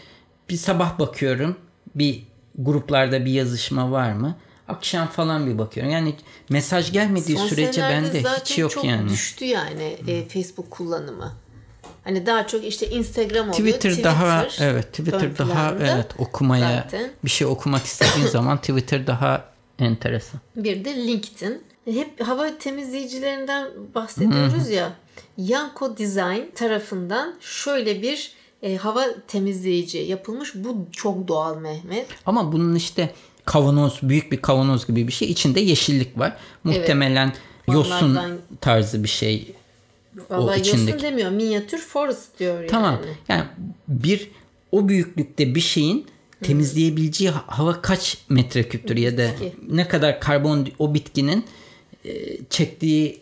bir 0.49 0.57
sabah 0.57 0.99
bakıyorum 0.99 1.57
bir 1.95 2.23
gruplarda 2.59 3.25
bir 3.25 3.31
yazışma 3.31 3.91
var 3.91 4.13
mı? 4.13 4.37
Akşam 4.69 5.09
falan 5.09 5.47
bir 5.47 5.59
bakıyorum. 5.59 5.93
Yani 5.93 6.15
mesaj 6.49 6.93
gelmediği 6.93 7.39
Son 7.39 7.47
sürece 7.47 7.83
bende 7.83 8.23
hiç 8.23 8.59
yok 8.59 8.71
çok 8.71 8.85
yani. 8.85 9.09
düştü 9.09 9.45
yani 9.45 9.97
e, 10.07 10.29
Facebook 10.29 10.71
kullanımı. 10.71 11.33
Hani 12.05 12.27
daha 12.27 12.47
çok 12.47 12.65
işte 12.65 12.91
Instagram 12.91 13.51
oluyor. 13.51 13.75
Twitter, 13.75 14.05
daha 14.05 14.47
evet 14.61 14.89
Twitter 14.93 15.39
daha 15.39 15.75
evet 15.81 16.07
okumaya 16.19 16.83
zaten. 16.85 17.11
bir 17.25 17.31
şey 17.31 17.47
okumak 17.47 17.85
istediğin 17.85 18.27
zaman 18.31 18.59
Twitter 18.59 19.07
daha 19.07 19.45
enteresan. 19.79 20.41
Bir 20.57 20.85
de 20.85 20.97
LinkedIn. 21.07 21.63
Hep 21.85 22.21
hava 22.27 22.59
temizleyicilerinden 22.59 23.69
bahsediyoruz 23.95 24.71
ya. 24.71 24.93
Yanko 25.37 25.99
Design 25.99 26.55
tarafından 26.55 27.35
şöyle 27.41 28.03
bir 28.03 28.33
e, 28.63 28.77
hava 28.77 29.05
temizleyici 29.29 29.99
yapılmış. 29.99 30.55
Bu 30.55 30.87
çok 30.93 31.29
doğal 31.29 31.57
Mehmet. 31.57 32.07
Ama 32.27 32.53
bunun 32.53 32.75
işte 32.75 33.15
kavanoz 33.45 33.99
büyük 34.03 34.33
bir 34.33 34.43
kavanoz 34.43 34.87
gibi 34.87 35.09
bir 35.09 35.13
şey 35.13 35.31
içinde 35.31 35.61
yeşillik 35.61 36.19
var. 36.19 36.37
Muhtemelen 36.65 37.33
yosun 37.69 38.11
Onlardan- 38.11 38.39
tarzı 38.61 39.05
bir 39.05 39.09
şey 39.09 39.55
Vallahi 40.31 40.61
içindeki. 40.61 40.91
yosun 40.91 41.03
demiyor. 41.03 41.31
Minyatür 41.31 41.79
forest 41.79 42.39
diyor 42.39 42.69
Tamam. 42.69 43.01
yani. 43.05 43.17
Yani 43.29 43.45
bir 43.89 44.31
o 44.73 44.89
büyüklükte 44.89 45.55
bir 45.55 45.61
şeyin 45.61 46.07
temizleyebileceği 46.43 47.31
ha- 47.31 47.45
hava 47.47 47.83
kaç 47.83 48.19
metreküptür 48.29 48.97
ya 48.97 49.19
da 49.19 49.31
ne 49.69 49.89
kadar 49.89 50.21
karbon 50.21 50.69
o 50.79 50.95
bitkinin 50.95 51.45
e, 52.05 52.11
çektiği 52.51 53.21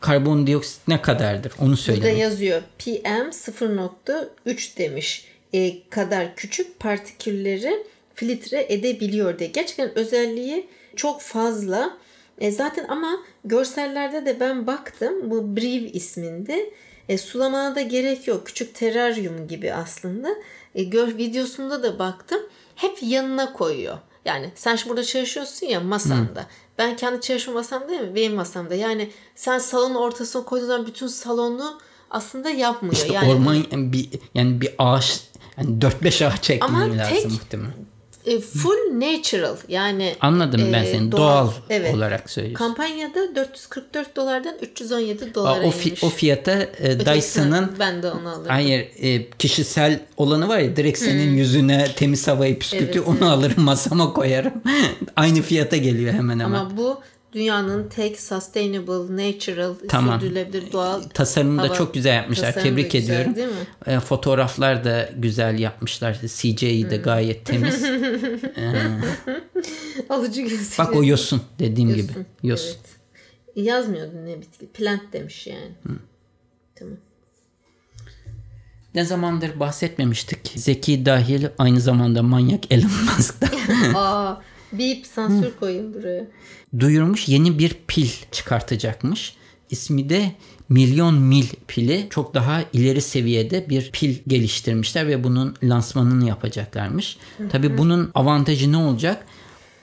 karbondioksit 0.00 0.88
ne 0.88 1.02
kadardır 1.02 1.52
onu 1.58 1.66
Burada 1.68 1.76
söyle. 1.76 2.08
yazıyor. 2.08 2.62
PM 2.78 3.30
0.3 3.30 4.78
demiş. 4.78 5.24
E, 5.52 5.88
kadar 5.90 6.36
küçük 6.36 6.80
partikülleri 6.80 7.86
filtre 8.14 8.66
edebiliyor 8.68 9.38
diye. 9.38 9.48
Gerçekten 9.50 9.98
özelliği 9.98 10.66
çok 10.96 11.20
fazla. 11.20 11.98
E, 12.38 12.50
zaten 12.50 12.86
ama 12.88 13.18
görsellerde 13.44 14.26
de 14.26 14.40
ben 14.40 14.66
baktım. 14.66 15.30
Bu 15.30 15.56
Brive 15.56 15.88
isminde. 15.90 16.70
E, 17.08 17.18
sulamana 17.18 17.74
da 17.74 17.80
gerek 17.80 18.28
yok. 18.28 18.46
Küçük 18.46 18.74
teraryum 18.74 19.48
gibi 19.48 19.72
aslında. 19.74 20.28
E, 20.74 20.84
gör, 20.84 21.16
videosunda 21.16 21.82
da 21.82 21.98
baktım. 21.98 22.40
Hep 22.74 22.98
yanına 23.02 23.52
koyuyor. 23.52 23.98
Yani 24.24 24.50
sen 24.54 24.76
şimdi 24.76 24.90
burada 24.90 25.04
çalışıyorsun 25.04 25.66
ya 25.66 25.80
masanda. 25.80 26.46
Ben 26.78 26.96
kendi 26.96 27.20
çalışma 27.20 27.52
masamda 27.52 27.88
değil 27.88 28.00
mi? 28.00 28.14
Benim 28.14 28.34
masamda. 28.34 28.74
Yani 28.74 29.10
sen 29.34 29.58
salonun 29.58 29.94
ortasına 29.94 30.44
koyduğun 30.44 30.66
zaman 30.66 30.86
bütün 30.86 31.06
salonu 31.06 31.80
aslında 32.10 32.50
yapmıyor. 32.50 32.94
İşte 32.94 33.12
yani 33.12 33.32
orman 33.32 33.64
bir 33.72 34.08
yani 34.34 34.60
bir 34.60 34.74
ağaç 34.78 35.20
yani 35.58 35.78
4-5 35.78 36.26
ağaç 36.26 36.50
Ama 36.60 36.80
lazım 36.80 37.14
tek- 37.14 37.30
muhtemelen. 37.30 37.97
E, 38.26 38.40
full 38.40 39.00
natural 39.00 39.56
yani 39.68 40.14
Anladım 40.20 40.60
ben 40.72 40.82
e, 40.82 40.86
seni 40.86 41.12
doğal, 41.12 41.50
evet. 41.70 41.94
olarak 41.94 42.30
söylüyorsun. 42.30 42.64
Kampanyada 42.66 43.34
444 43.36 44.16
dolardan 44.16 44.54
317 44.62 45.24
Aa, 45.24 45.34
dolara 45.34 45.60
o, 45.64 45.70
fi- 45.70 45.86
inmiş. 45.88 46.04
o 46.04 46.08
fiyata 46.08 46.52
e, 46.78 47.00
Dyson'ın 47.00 47.70
ben 47.78 48.02
de 48.02 48.10
onu 48.10 48.28
alırım. 48.28 48.46
Hayır 48.48 48.88
e, 49.02 49.30
kişisel 49.30 50.00
olanı 50.16 50.48
var 50.48 50.58
ya 50.58 50.76
direkt 50.76 50.98
senin 50.98 51.36
yüzüne 51.36 51.88
temiz 51.96 52.28
havayı 52.28 52.58
püskürtüyor 52.58 53.06
Hmm. 53.06 53.12
Evet, 53.12 53.22
onu 53.22 53.30
alırım 53.32 53.62
masama 53.62 54.12
koyarım. 54.12 54.52
Aynı 55.16 55.42
fiyata 55.42 55.76
geliyor 55.76 56.12
hemen 56.12 56.40
hemen. 56.40 56.58
Ama 56.58 56.76
bu 56.76 57.00
dünyanın 57.32 57.88
tek 57.88 58.20
sustainable, 58.20 59.16
natural, 59.26 59.74
Tamam. 59.88 60.20
sürdürülebilir 60.20 60.72
doğal 60.72 61.02
Tasarımı 61.02 61.58
da 61.62 61.66
hava 61.68 61.74
çok 61.74 61.94
güzel 61.94 62.14
yapmışlar. 62.14 62.46
tasarımı 62.46 62.70
da 62.70 62.76
Tebrik 62.76 62.92
güzel, 62.92 63.12
ediyorum. 63.14 63.36
değil 63.36 63.48
mi? 63.48 63.54
E, 63.86 64.00
fotoğraflar 64.00 64.84
da 64.84 65.10
güzel 65.16 65.58
yapmışlar. 65.58 66.18
CGI 66.26 66.82
Hmm. 66.82 66.90
de 66.90 66.96
gayet 66.96 67.46
temiz. 67.46 67.84
Alıcı 70.08 70.40
gözüküyor. 70.42 70.88
Bak 70.88 70.96
o 70.96 71.04
yosun 71.04 71.42
dediğim 71.58 71.94
gibi. 71.94 72.12
Yosun, 72.12 72.26
Yosun. 72.42 72.76
Evet. 72.80 72.98
Yazmıyordu 73.66 74.26
ne 74.26 74.40
bitki. 74.40 74.66
Plant 74.66 75.12
demiş 75.12 75.46
yani. 75.46 75.70
Tamam. 76.74 76.94
Ne 78.94 79.04
zamandır 79.04 79.60
bahsetmemiştik. 79.60 80.52
Zeki 80.54 81.06
dahil 81.06 81.46
aynı 81.58 81.80
zamanda 81.80 82.22
manyak 82.22 82.72
Elon 82.72 82.90
Musk'ta. 83.16 83.46
Aa, 83.98 84.34
bip 84.72 85.06
sansür 85.06 85.56
koyayım 85.60 85.94
buraya. 85.94 86.26
duyurmuş 86.78 87.28
yeni 87.28 87.58
bir 87.58 87.76
pil 87.88 88.08
çıkartacakmış. 88.32 89.34
İsmi 89.70 90.08
de 90.08 90.32
milyon 90.68 91.14
mil 91.14 91.46
pili. 91.68 92.06
Çok 92.10 92.34
daha 92.34 92.62
ileri 92.72 93.00
seviyede 93.00 93.68
bir 93.68 93.90
pil 93.90 94.16
geliştirmişler 94.26 95.06
ve 95.06 95.24
bunun 95.24 95.54
lansmanını 95.62 96.28
yapacaklarmış. 96.28 97.18
Tabii 97.50 97.78
bunun 97.78 98.10
avantajı 98.14 98.72
ne 98.72 98.76
olacak? 98.76 99.24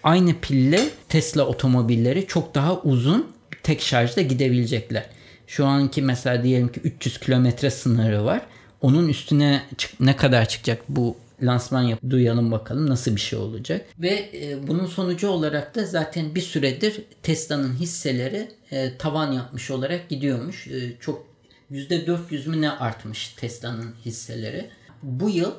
Aynı 0.03 0.33
pille 0.41 0.89
Tesla 1.09 1.45
otomobilleri 1.45 2.27
çok 2.27 2.55
daha 2.55 2.81
uzun 2.81 3.27
tek 3.63 3.81
şarjda 3.81 4.21
gidebilecekler. 4.21 5.09
Şu 5.47 5.65
anki 5.65 6.01
mesela 6.01 6.43
diyelim 6.43 6.71
ki 6.71 6.79
300 6.79 7.19
kilometre 7.19 7.69
sınırı 7.69 8.25
var. 8.25 8.41
Onun 8.81 9.07
üstüne 9.07 9.63
ne 9.99 10.15
kadar 10.15 10.47
çıkacak 10.47 10.81
bu 10.89 11.15
lansman 11.41 11.81
yap 11.81 11.99
duyalım 12.09 12.51
bakalım 12.51 12.89
nasıl 12.89 13.15
bir 13.15 13.21
şey 13.21 13.39
olacak. 13.39 13.85
Ve 13.99 14.29
e, 14.33 14.67
bunun 14.67 14.85
sonucu 14.85 15.27
olarak 15.27 15.75
da 15.75 15.85
zaten 15.85 16.35
bir 16.35 16.41
süredir 16.41 17.01
Tesla'nın 17.23 17.73
hisseleri 17.73 18.51
e, 18.71 18.97
tavan 18.97 19.31
yapmış 19.31 19.71
olarak 19.71 20.09
gidiyormuş. 20.09 20.67
E, 20.67 20.99
çok 20.99 21.27
%400 21.71 22.49
mü 22.49 22.61
ne 22.61 22.71
artmış 22.71 23.29
Tesla'nın 23.29 23.95
hisseleri. 24.05 24.69
Bu 25.03 25.29
yıl 25.29 25.51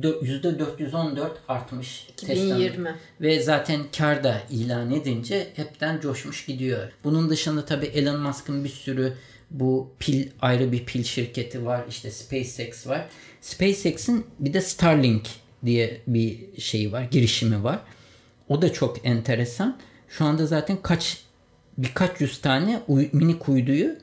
dö- 0.00 0.42
%414 0.78 1.30
artmış 1.48 2.06
2020. 2.12 2.70
Tesla'nın. 2.74 2.96
Ve 3.20 3.40
zaten 3.40 3.80
kar 3.98 4.24
da 4.24 4.40
ilan 4.50 4.90
edince 4.90 5.46
hepten 5.56 6.00
coşmuş 6.00 6.46
gidiyor. 6.46 6.92
Bunun 7.04 7.30
dışında 7.30 7.64
tabii 7.64 7.86
Elon 7.86 8.20
Musk'ın 8.20 8.64
bir 8.64 8.68
sürü 8.68 9.12
bu 9.50 9.90
pil 9.98 10.28
ayrı 10.40 10.72
bir 10.72 10.84
pil 10.84 11.04
şirketi 11.04 11.66
var. 11.66 11.84
İşte 11.88 12.10
SpaceX 12.10 12.86
var. 12.86 13.06
SpaceX'in 13.40 14.26
bir 14.38 14.52
de 14.52 14.60
Starlink 14.60 15.28
diye 15.64 16.00
bir 16.06 16.60
şeyi 16.60 16.92
var, 16.92 17.02
girişimi 17.02 17.64
var. 17.64 17.78
O 18.48 18.62
da 18.62 18.72
çok 18.72 19.06
enteresan. 19.06 19.78
Şu 20.08 20.24
anda 20.24 20.46
zaten 20.46 20.78
kaç 20.82 21.18
birkaç 21.78 22.20
yüz 22.20 22.40
tane 22.40 22.80
uy- 22.88 23.08
minik 23.12 23.48
uyduyu 23.48 23.96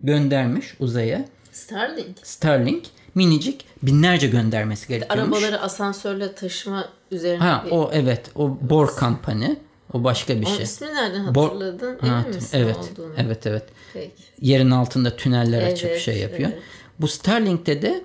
göndermiş 0.00 0.74
uzaya. 0.80 1.24
Starlink. 1.52 2.16
Starlink 2.22 2.84
minicik 3.14 3.64
binlerce 3.82 4.26
göndermesi 4.26 4.88
gerekiyormuş. 4.88 5.38
Arabaları 5.38 5.60
asansörle 5.60 6.34
taşıma 6.34 6.88
üzerine 7.10 7.38
Ha 7.38 7.62
bir... 7.66 7.70
o 7.70 7.90
evet 7.92 8.30
o 8.34 8.58
Bor 8.70 8.88
Company. 9.00 9.46
O 9.92 10.04
başka 10.04 10.40
bir 10.40 10.46
Onun 10.46 10.54
şey. 10.54 10.64
ismini 10.64 10.94
nereden 10.94 11.24
Bor- 11.34 11.44
hatırladın? 11.44 11.98
Ha, 12.00 12.20
Emin 12.24 12.34
misin 12.36 12.58
evet. 12.58 12.76
olduğunu? 12.76 13.12
Evet 13.16 13.46
evet. 13.46 13.62
Peki. 13.92 14.12
Yerin 14.40 14.70
altında 14.70 15.16
tüneller 15.16 15.62
açıp 15.62 15.90
Evet, 15.90 16.00
şey 16.00 16.18
yapıyor. 16.18 16.50
evet. 16.52 16.62
Bu 17.00 17.08
Starlink'te 17.08 17.82
de 17.82 18.04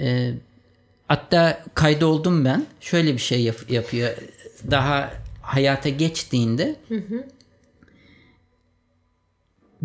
e, 0.00 0.34
hatta 1.08 1.62
kaydoldum 1.74 2.44
ben. 2.44 2.66
Şöyle 2.80 3.12
bir 3.12 3.18
şey 3.18 3.42
yap- 3.42 3.70
yapıyor. 3.70 4.16
Daha 4.70 5.12
hayata 5.42 5.88
geçtiğinde 5.88 6.76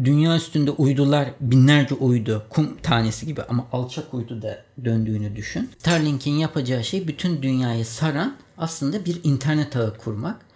dünya 0.03 0.35
üstünde 0.35 0.71
uydular 0.71 1.29
binlerce 1.41 1.95
uydu 1.95 2.45
kum 2.49 2.77
tanesi 2.77 3.25
gibi 3.25 3.41
ama 3.43 3.67
alçak 3.71 4.13
uydu 4.13 4.41
da 4.41 4.63
döndüğünü 4.85 5.35
düşün. 5.35 5.69
Starlink'in 5.79 6.31
yapacağı 6.33 6.83
şey 6.83 7.07
bütün 7.07 7.41
dünyayı 7.41 7.85
saran 7.85 8.35
aslında 8.57 9.05
bir 9.05 9.19
internet 9.23 9.75
ağı 9.75 9.97
kurmak. 9.97 10.52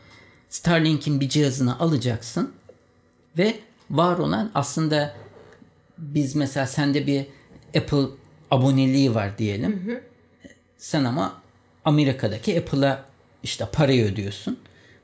Starlink'in 0.50 1.20
bir 1.20 1.30
cihazını 1.30 1.80
alacaksın 1.80 2.52
ve 3.38 3.60
var 3.90 4.18
olan 4.18 4.52
aslında 4.56 5.16
biz 5.98 6.36
mesela 6.36 6.68
sende 6.68 7.08
bir 7.08 7.26
Apple 7.78 8.06
aboneliği 8.52 9.16
var 9.16 9.38
diyelim. 9.38 10.02
Sen 10.78 11.04
ama 11.04 11.42
Amerika'daki 11.86 12.60
Apple'a 12.60 13.06
işte 13.44 13.66
parayı 13.72 14.06
ödüyorsun. 14.06 14.60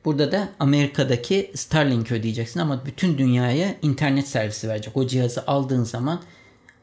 Burada 0.05 0.31
da 0.31 0.49
Amerika'daki 0.59 1.51
Starlink 1.55 2.11
ödeyeceksin 2.11 2.59
ama 2.59 2.85
bütün 2.85 3.17
dünyaya 3.17 3.75
internet 3.81 4.27
servisi 4.27 4.69
verecek. 4.69 4.97
O 4.97 5.07
cihazı 5.07 5.43
aldığın 5.47 5.83
zaman 5.83 6.21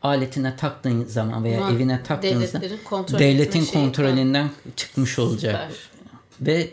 aletine 0.02 0.56
taktığın 0.56 1.04
zaman 1.04 1.44
veya 1.44 1.64
Ama 1.64 1.76
evine 1.76 2.02
taktığın 2.02 2.28
zaman 2.28 2.42
devletlerin 2.42 2.84
kontrol 2.84 3.18
devletin 3.18 3.64
kontrolünden 3.64 4.50
çıkmış 4.76 5.18
olacak. 5.18 5.70
Süper. 5.70 5.90
Ve 6.40 6.70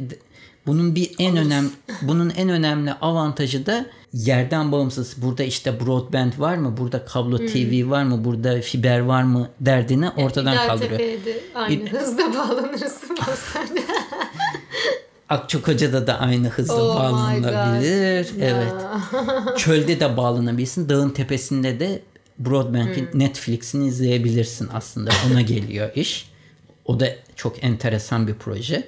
bunun 0.67 0.95
bir 0.95 1.11
en 1.19 1.37
önemli 1.37 1.69
bunun 2.01 2.29
en 2.29 2.49
önemli 2.49 2.93
avantajı 2.93 3.65
da 3.65 3.85
yerden 4.13 4.71
bağımsız. 4.71 5.21
Burada 5.21 5.43
işte 5.43 5.79
broadband 5.79 6.33
var 6.37 6.57
mı? 6.57 6.77
Burada 6.77 7.05
kablo 7.05 7.37
TV 7.37 7.89
var 7.89 8.03
mı? 8.03 8.25
Burada 8.25 8.61
fiber 8.61 8.99
var 8.99 9.23
mı? 9.23 9.49
Derdini 9.59 10.09
ortadan 10.09 10.67
kaldırıyor. 10.67 10.99
De 10.99 11.39
aynı 11.55 11.89
hızda 11.89 12.33
bağlanırsın. 12.33 13.17
Akçakoca'da 15.29 16.07
da 16.07 16.19
aynı 16.19 16.49
hızla 16.49 16.73
Oh. 16.75 17.35
God. 17.35 17.83
Evet. 18.41 18.73
Çölde 19.57 19.99
de 19.99 20.17
bağlanabilirsin. 20.17 20.89
Dağın 20.89 21.09
tepesinde 21.09 21.79
de 21.79 22.01
Broadbank'in 22.39 23.11
Hmm. 23.11 23.19
Netflix'ini 23.19 23.87
izleyebilirsin 23.87 24.69
aslında. 24.73 25.11
Ona 25.31 25.41
geliyor 25.41 25.89
iş. 25.95 26.29
O 26.85 26.99
da 26.99 27.07
çok 27.35 27.63
enteresan 27.63 28.27
bir 28.27 28.33
proje. 28.33 28.87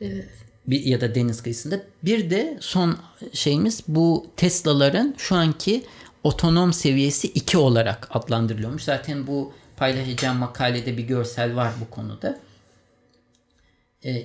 Evet. 0.00 0.43
Bir, 0.66 0.84
ya 0.84 1.00
da 1.00 1.14
deniz 1.14 1.42
kıyısında. 1.42 1.82
Bir 2.02 2.30
de 2.30 2.58
son 2.60 2.98
şeyimiz 3.32 3.80
bu 3.88 4.26
Tesla'ların 4.36 5.14
şu 5.18 5.34
anki 5.34 5.82
otonom 6.22 6.72
seviyesi 6.72 7.28
2 7.28 7.58
olarak 7.58 8.08
adlandırılıyormuş. 8.10 8.82
Zaten 8.82 9.26
bu 9.26 9.52
paylaşacağım 9.76 10.38
makalede 10.38 10.96
bir 10.96 11.02
görsel 11.02 11.56
var 11.56 11.72
bu 11.80 11.90
konuda. 11.90 12.40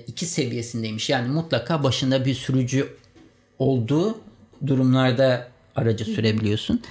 2 0.06 0.26
seviyesindeymiş. 0.26 1.10
Yani 1.10 1.28
mutlaka 1.28 1.84
başında 1.84 2.24
bir 2.24 2.34
sürücü 2.34 2.96
olduğu 3.58 4.18
durumlarda 4.66 5.48
aracı 5.76 6.04
sürebiliyorsun. 6.04 6.82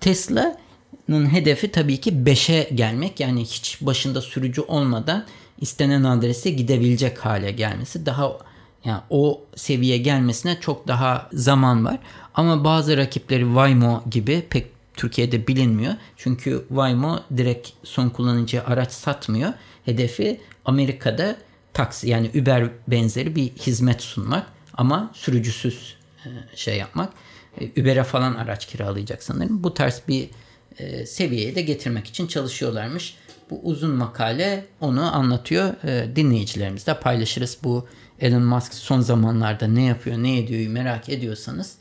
Tesla'nın 0.00 1.32
hedefi 1.32 1.72
tabii 1.72 2.00
ki 2.00 2.10
5'e 2.10 2.74
gelmek. 2.74 3.20
Yani 3.20 3.40
hiç 3.40 3.78
başında 3.80 4.20
sürücü 4.20 4.60
olmadan 4.60 5.26
istenen 5.60 6.04
adrese 6.04 6.50
gidebilecek 6.50 7.18
hale 7.18 7.50
gelmesi. 7.50 8.06
Daha 8.06 8.38
yani 8.86 9.00
o 9.10 9.44
seviye 9.56 9.98
gelmesine 9.98 10.60
çok 10.60 10.88
daha 10.88 11.28
zaman 11.32 11.84
var. 11.84 11.98
Ama 12.34 12.64
bazı 12.64 12.96
rakipleri 12.96 13.42
Waymo 13.42 14.02
gibi 14.10 14.46
pek 14.50 14.66
Türkiye'de 14.94 15.46
bilinmiyor. 15.46 15.94
Çünkü 16.16 16.64
Waymo 16.68 17.20
direkt 17.36 17.68
son 17.82 18.08
kullanıcıya 18.08 18.64
araç 18.66 18.92
satmıyor. 18.92 19.52
Hedefi 19.84 20.40
Amerika'da 20.64 21.36
taksi 21.72 22.08
yani 22.08 22.30
Uber 22.34 22.68
benzeri 22.88 23.36
bir 23.36 23.48
hizmet 23.48 24.02
sunmak 24.02 24.46
ama 24.74 25.10
sürücüsüz 25.14 25.96
e, 26.24 26.28
şey 26.54 26.76
yapmak. 26.76 27.12
E, 27.60 27.82
Uber'e 27.82 28.04
falan 28.04 28.34
araç 28.34 28.66
kiralayacak 28.66 29.22
sanırım. 29.22 29.64
Bu 29.64 29.74
tarz 29.74 30.02
bir 30.08 30.30
e, 30.78 31.06
seviyeye 31.06 31.54
de 31.54 31.62
getirmek 31.62 32.06
için 32.06 32.26
çalışıyorlarmış. 32.26 33.16
Bu 33.50 33.60
uzun 33.62 33.90
makale 33.90 34.66
onu 34.80 35.16
anlatıyor. 35.16 35.74
Dinleyicilerimizle 36.16 37.00
paylaşırız. 37.00 37.58
Bu 37.64 37.88
Elon 38.20 38.42
Musk 38.42 38.74
son 38.74 39.00
zamanlarda 39.00 39.66
ne 39.66 39.84
yapıyor, 39.84 40.16
ne 40.16 40.38
ediyor 40.38 40.70
merak 40.70 41.08
ediyorsanız 41.08 41.76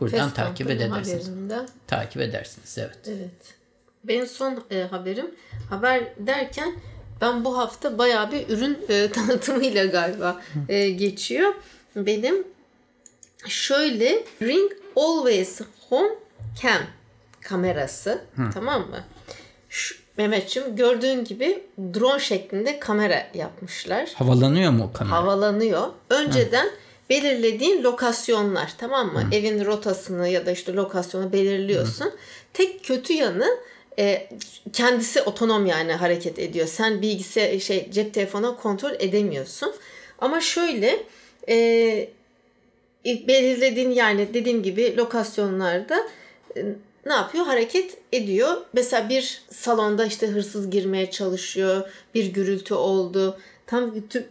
buradan 0.00 0.18
Fast 0.18 0.36
takip 0.36 0.70
edersiniz. 0.70 1.28
haberinde. 1.28 1.66
Takip 1.86 2.22
edersiniz 2.22 2.78
evet. 2.78 2.98
Evet. 3.06 3.54
Benim 4.04 4.26
son 4.26 4.64
e, 4.70 4.82
haberim 4.82 5.26
haber 5.70 6.04
derken 6.18 6.74
ben 7.20 7.44
bu 7.44 7.58
hafta 7.58 7.98
bayağı 7.98 8.32
bir 8.32 8.48
ürün 8.48 8.78
e, 8.88 9.08
tanıtımıyla 9.12 9.84
galiba 9.84 10.42
e, 10.68 10.90
geçiyor. 10.90 11.54
Benim 11.96 12.44
şöyle 13.48 14.24
Ring 14.42 14.72
Always 14.96 15.60
Home 15.88 16.14
Cam 16.62 16.82
kamerası 17.40 18.24
tamam 18.54 18.80
mı? 18.90 19.04
Şu, 19.68 19.94
Mehmetçim 20.20 20.76
gördüğün 20.76 21.24
gibi 21.24 21.62
drone 21.94 22.20
şeklinde 22.20 22.78
kamera 22.78 23.26
yapmışlar. 23.34 24.10
Havalanıyor 24.14 24.72
mu 24.72 24.90
o 24.90 24.98
kamera? 24.98 25.16
Havalanıyor. 25.16 25.88
Önceden 26.10 26.68
belirlediğin 27.10 27.82
lokasyonlar 27.82 28.72
tamam 28.78 29.12
mı? 29.12 29.24
Evin 29.32 29.64
rotasını 29.64 30.28
ya 30.28 30.46
da 30.46 30.50
işte 30.50 30.72
lokasyonu 30.72 31.32
belirliyorsun. 31.32 32.12
Tek 32.52 32.84
kötü 32.84 33.12
yanı 33.12 33.46
e, 33.98 34.28
kendisi 34.72 35.22
otonom 35.22 35.66
yani 35.66 35.92
hareket 35.92 36.38
ediyor. 36.38 36.66
Sen 36.66 37.02
bilgisayar 37.02 37.58
şey 37.58 37.90
cep 37.90 38.14
telefonu 38.14 38.56
kontrol 38.62 38.92
edemiyorsun. 38.98 39.72
Ama 40.18 40.40
şöyle 40.40 41.02
e, 41.48 42.08
belirlediğin 43.04 43.90
yani 43.90 44.34
dediğim 44.34 44.62
gibi 44.62 44.96
lokasyonlarda 44.96 46.08
e, 46.56 46.64
ne 47.06 47.12
yapıyor? 47.12 47.46
Hareket 47.46 47.98
ediyor. 48.12 48.56
Mesela 48.72 49.08
bir 49.08 49.42
salonda 49.50 50.06
işte 50.06 50.26
hırsız 50.26 50.70
girmeye 50.70 51.10
çalışıyor. 51.10 51.88
Bir 52.14 52.26
gürültü 52.26 52.74
oldu. 52.74 53.38
Tam 53.66 53.90
Tü- 53.90 54.24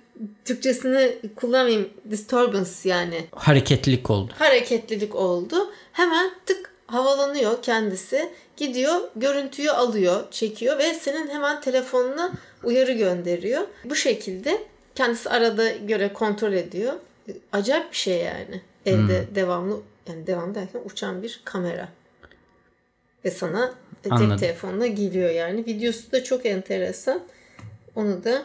Türkçesini 0.45 1.15
kullanmayayım. 1.35 1.89
Disturbance 2.11 2.69
yani. 2.83 3.25
Hareketlilik 3.31 4.09
oldu. 4.09 4.31
Hareketlilik 4.39 5.15
oldu. 5.15 5.71
Hemen 5.91 6.31
tık 6.45 6.71
havalanıyor 6.87 7.61
kendisi. 7.61 8.29
Gidiyor, 8.57 9.01
görüntüyü 9.15 9.71
alıyor, 9.71 10.31
çekiyor 10.31 10.77
ve 10.77 10.93
senin 10.93 11.27
hemen 11.27 11.61
telefonuna 11.61 12.31
uyarı 12.63 12.91
gönderiyor. 12.91 13.61
Bu 13.85 13.95
şekilde 13.95 14.61
kendisi 14.95 15.29
arada 15.29 15.69
göre 15.71 16.13
kontrol 16.13 16.53
ediyor. 16.53 16.93
Acayip 17.51 17.91
bir 17.91 17.97
şey 17.97 18.17
yani. 18.17 18.61
Evde 18.85 19.27
devamlı 19.35 19.79
yani 20.07 20.27
devam 20.27 20.55
derken 20.55 20.81
uçan 20.85 21.23
bir 21.23 21.41
kamera. 21.45 21.89
Ve 23.25 23.31
sana 23.31 23.71
cep 24.03 24.13
Anladım. 24.13 24.37
telefonuna 24.37 24.87
geliyor 24.87 25.29
yani. 25.29 25.65
Videosu 25.65 26.11
da 26.11 26.23
çok 26.23 26.45
enteresan. 26.45 27.19
Onu 27.95 28.23
da 28.23 28.43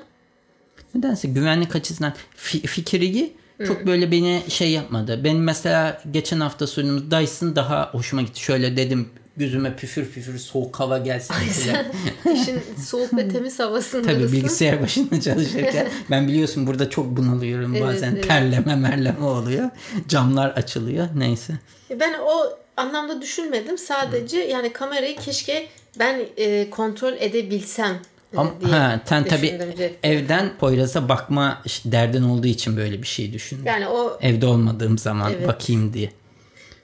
Nedense 0.95 1.29
güvenlik 1.29 1.77
açısından 1.77 2.13
fi- 2.37 2.67
fikri 2.67 3.33
çok 3.67 3.87
böyle 3.87 4.11
beni 4.11 4.43
şey 4.49 4.71
yapmadı. 4.71 5.21
Ben 5.25 5.37
mesela 5.37 6.03
geçen 6.11 6.41
hafta 6.41 6.67
sunduğumuz 6.67 7.11
Dyson 7.11 7.57
daha 7.57 7.91
hoşuma 7.93 8.23
gitti. 8.23 8.41
Şöyle 8.41 8.77
dedim 8.77 9.09
gözüme 9.37 9.77
püfür 9.77 10.07
püfür 10.11 10.39
soğuk 10.39 10.81
hava 10.81 10.99
gelsin. 10.99 11.37
mesela. 11.47 11.87
işin 12.35 12.61
soğuk 12.85 13.17
ve 13.17 13.29
temiz 13.29 13.59
havasındasın. 13.59 14.13
Tabii 14.13 14.33
bilgisayar 14.33 14.83
başında 14.83 15.21
çalışırken 15.21 15.89
ben 16.11 16.29
biliyorsun 16.29 16.67
burada 16.67 16.91
çok 16.91 17.17
bunalıyorum. 17.17 17.75
Evet, 17.75 17.87
Bazen 17.87 18.13
evet. 18.13 18.29
terleme 18.29 18.77
merleme 18.77 19.25
oluyor. 19.25 19.71
Camlar 20.09 20.51
açılıyor. 20.51 21.09
Neyse. 21.15 21.53
Ben 22.01 22.15
o 22.27 22.59
anlamda 22.77 23.23
düşünmedim. 23.23 23.79
Sadece 23.79 24.39
yani 24.39 24.73
kamerayı 24.73 25.17
keşke 25.17 25.67
ben 25.99 26.21
e, 26.37 26.71
kontrol 26.71 27.13
edebilsem 27.13 27.95
e, 28.35 28.37
Ama 28.37 28.51
diye 28.61 28.73
ha, 28.73 29.01
sen 29.05 29.25
düşündüm 29.25 29.75
cepte. 29.77 30.09
evden 30.09 30.53
Poyraz'a 30.59 31.09
bakma 31.09 31.63
derdin 31.85 32.23
olduğu 32.23 32.47
için 32.47 32.77
böyle 32.77 33.03
bir 33.03 33.07
şey 33.07 33.33
düşündün. 33.33 33.65
Yani 33.65 33.89
o 33.89 34.19
Evde 34.21 34.47
olmadığım 34.47 34.99
zaman 34.99 35.33
Evet. 35.33 35.49
bakayım 35.49 35.93
diye. 35.93 36.13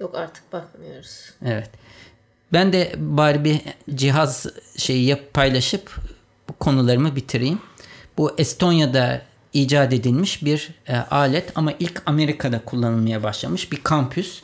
yok 0.00 0.14
artık 0.14 0.52
bakmıyoruz. 0.52 1.30
Evet. 1.46 1.70
Ben 2.52 2.72
de 2.72 2.92
bari 2.96 3.44
bir 3.44 3.60
cihaz 3.94 4.46
şeyi 4.76 5.06
yap 5.06 5.20
paylaşıp 5.34 5.96
bu 6.48 6.52
konularımı 6.52 7.16
bitireyim. 7.16 7.58
Bu 8.18 8.34
Estonya'da 8.38 9.22
icat 9.52 9.92
edilmiş 9.92 10.44
bir 10.44 10.68
e, 10.88 10.96
alet 10.96 11.52
ama 11.54 11.72
ilk 11.80 12.02
Amerika'da 12.06 12.64
kullanılmaya 12.64 13.22
başlamış 13.22 13.72
bir 13.72 13.76
kampüs. 13.82 14.42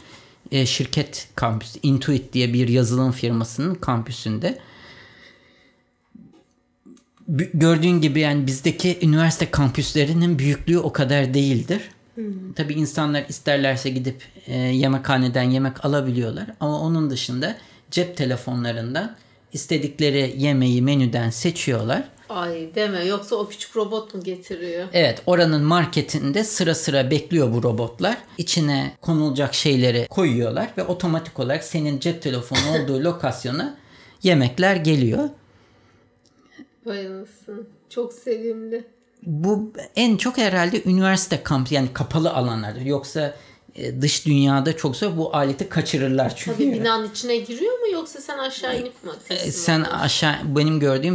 E, 0.51 0.67
şirket 0.67 1.29
kampüsü 1.35 1.79
Intuit 1.83 2.33
diye 2.33 2.53
bir 2.53 2.69
yazılım 2.69 3.13
firmasının 3.13 3.75
kampüsünde. 3.75 4.59
Gördüğün 7.55 8.01
gibi 8.01 8.21
yani 8.21 8.47
bizdeki 8.47 8.99
üniversite 9.03 9.51
kampüslerinin 9.51 10.39
büyüklüğü 10.39 10.79
o 10.79 10.93
kadar 10.93 11.35
değildir. 11.35 11.81
Tabii 12.57 12.75
insanlar 12.75 13.25
isterlerse 13.29 13.91
gidip 13.91 14.23
e, 14.47 14.57
yemekhaneden 14.57 15.43
yemek 15.43 15.85
alabiliyorlar 15.85 16.47
ama 16.61 16.81
onun 16.81 17.11
dışında 17.11 17.57
cep 17.91 18.17
telefonlarından 18.17 19.17
istedikleri 19.53 20.35
yemeği 20.37 20.83
menüden 20.83 21.31
seçiyorlar. 21.31 22.05
Ay 22.29 22.75
deme 22.75 23.05
yoksa 23.05 23.37
o 23.37 23.49
küçük 23.49 23.77
robot 23.77 24.15
mu 24.15 24.23
getiriyor? 24.23 24.89
Evet 24.93 25.23
oranın 25.27 25.63
marketinde 25.63 26.45
sıra 26.45 26.75
sıra 26.75 27.11
bekliyor 27.11 27.53
bu 27.53 27.63
robotlar. 27.63 28.17
İçine 28.39 28.93
konulacak 29.01 29.55
şeyleri 29.55 30.07
koyuyorlar 30.11 30.71
ve 30.79 30.83
otomatik 30.85 31.39
olarak 31.39 31.65
senin 31.65 31.99
cep 31.99 32.23
telefonu 32.23 32.61
olduğu 32.83 33.05
lokasyona 33.05 33.77
yemekler 34.23 34.77
geliyor. 34.77 35.29
Vay 36.87 37.07
anasını. 37.07 37.61
Çok 37.91 38.13
sevimli. 38.13 38.85
Bu 39.23 39.73
en 39.97 40.17
çok 40.17 40.39
herhalde 40.39 40.83
üniversite 40.85 41.43
kampı 41.43 41.75
yani 41.75 41.89
kapalı 41.93 42.33
alanlarda. 42.33 42.81
Yoksa 42.81 43.35
dış 44.03 44.27
dünyada 44.27 44.77
çok 44.77 44.97
zor 44.97 45.17
bu 45.17 45.37
aleti 45.37 45.69
kaçırırlar 45.69 46.33
çünkü. 46.37 46.59
Tabii 46.59 46.73
binanın 46.73 47.11
içine 47.11 47.37
giriyor 47.37 47.79
mu 47.79 47.87
yoksa 47.93 48.21
sen 48.21 48.39
aşağı 48.39 48.81
inip 48.81 49.05
mi 49.05 49.11
E, 49.11 49.29
teslim 49.29 49.53
sen 49.53 49.81
alıyorsun? 49.81 49.99
aşağı 50.01 50.35
benim 50.45 50.81
gördüğüm 50.81 51.15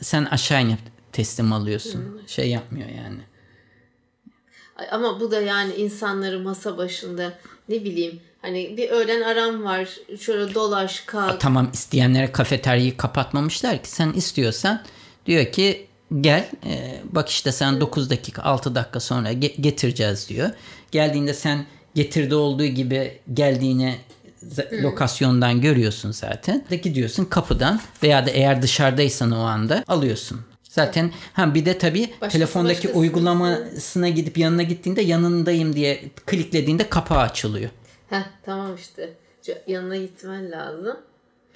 e, 0.00 0.04
sen 0.04 0.24
aşağı 0.24 0.62
inip 0.62 0.78
teslim 1.12 1.52
alıyorsun. 1.52 2.22
Şey 2.26 2.50
yapmıyor 2.50 2.88
yani. 2.88 3.18
Ama 4.90 5.20
bu 5.20 5.30
da 5.30 5.40
yani 5.40 5.74
insanları 5.74 6.40
masa 6.40 6.78
başında 6.78 7.32
ne 7.68 7.84
bileyim 7.84 8.20
hani 8.42 8.76
bir 8.76 8.90
öğlen 8.90 9.22
aram 9.22 9.64
var 9.64 9.88
şöyle 10.20 10.54
dolaş 10.54 11.00
kalk. 11.00 11.40
Tamam 11.40 11.70
isteyenlere 11.72 12.32
kafeteryayı 12.32 12.96
kapatmamışlar 12.96 13.82
ki 13.82 13.88
sen 13.90 14.12
istiyorsan 14.12 14.82
diyor 15.26 15.52
ki 15.52 15.86
gel 16.20 16.48
e, 16.66 17.00
bak 17.12 17.28
işte 17.28 17.52
sen 17.52 17.80
9 17.80 18.10
dakika 18.10 18.42
6 18.42 18.74
dakika 18.74 19.00
sonra 19.00 19.32
ge- 19.32 19.60
getireceğiz 19.60 20.28
diyor. 20.28 20.50
Geldiğinde 20.90 21.34
sen 21.34 21.66
getirdi 21.94 22.34
olduğu 22.34 22.64
gibi 22.66 23.18
geldiğini 23.34 23.94
z- 24.44 24.82
lokasyondan 24.82 25.60
görüyorsun 25.60 26.10
zaten. 26.12 26.64
De 26.70 26.76
gidiyorsun 26.76 27.24
kapıdan 27.24 27.80
veya 28.02 28.26
da 28.26 28.30
eğer 28.30 28.62
dışarıdaysan 28.62 29.30
o 29.30 29.38
anda 29.40 29.84
alıyorsun. 29.88 30.40
Zaten 30.62 31.12
ha 31.32 31.54
bir 31.54 31.64
de 31.64 31.78
tabii 31.78 32.10
Başkası 32.10 32.32
telefondaki 32.32 32.76
başkası. 32.78 32.98
uygulamasına 32.98 34.08
gidip 34.08 34.38
yanına 34.38 34.62
gittiğinde 34.62 35.00
yanındayım 35.02 35.76
diye 35.76 36.00
kliklediğinde 36.26 36.88
kapağı 36.88 37.18
açılıyor. 37.18 37.70
Heh, 38.10 38.22
tamam 38.42 38.74
işte. 38.76 39.10
Yanına 39.66 39.96
gitmen 39.96 40.50
lazım. 40.50 40.96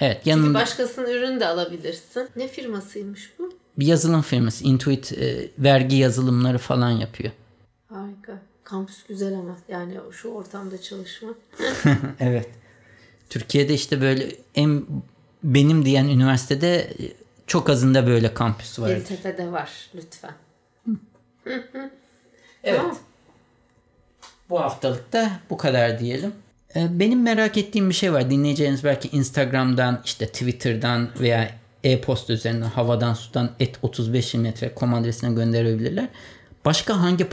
Evet 0.00 0.16
Çünkü 0.16 0.30
yanında 0.30 0.54
başkasının 0.58 1.10
ürünü 1.10 1.40
de 1.40 1.46
alabilirsin. 1.46 2.28
Ne 2.36 2.48
firmasıymış 2.48 3.32
bu? 3.38 3.52
bir 3.78 3.86
yazılım 3.86 4.22
firması 4.22 4.64
Intuit 4.64 5.12
e, 5.12 5.48
vergi 5.58 5.96
yazılımları 5.96 6.58
falan 6.58 6.90
yapıyor. 6.90 7.30
Harika. 7.88 8.42
Kampüs 8.72 9.06
güzel 9.08 9.34
ama 9.34 9.56
yani 9.68 9.94
şu 10.12 10.28
ortamda 10.28 10.82
çalışmak. 10.82 11.34
Evet. 12.20 12.48
Türkiye'de 13.30 13.74
işte 13.74 14.00
böyle 14.00 14.36
en 14.54 14.86
benim 15.44 15.84
diyen 15.84 16.04
üniversitede 16.04 16.92
çok 17.46 17.70
azında 17.70 18.06
böyle 18.06 18.34
kampüs 18.34 18.78
var. 18.78 18.88
Yeditepe'de 18.88 19.52
var 19.52 19.70
lütfen. 19.94 20.34
Evet. 22.64 22.80
Tamam. 22.80 22.98
Bu 24.50 24.60
haftalık 24.60 25.12
da 25.12 25.30
bu 25.50 25.56
kadar 25.56 25.98
diyelim. 25.98 26.32
Ee, 26.76 26.98
Benim 26.98 27.22
merak 27.22 27.56
ettiğim 27.56 27.88
bir 27.88 27.94
şey 27.94 28.12
var. 28.12 28.30
Dinleyeceğiniz 28.30 28.84
belki 28.84 29.08
Instagram'dan, 29.08 30.02
işte 30.04 30.26
Twitter'dan 30.26 31.08
veya 31.20 31.50
e-posta 31.84 32.32
üzerinden 32.32 32.66
havadan 32.66 33.14
sudan 33.14 33.50
et 33.60 33.78
35 33.82 34.34
metre 34.34 34.74
kom 34.74 34.94
adresine 34.94 35.34
gönderebilirler. 35.34 36.08
Başka 36.64 37.00
hangi 37.00 37.28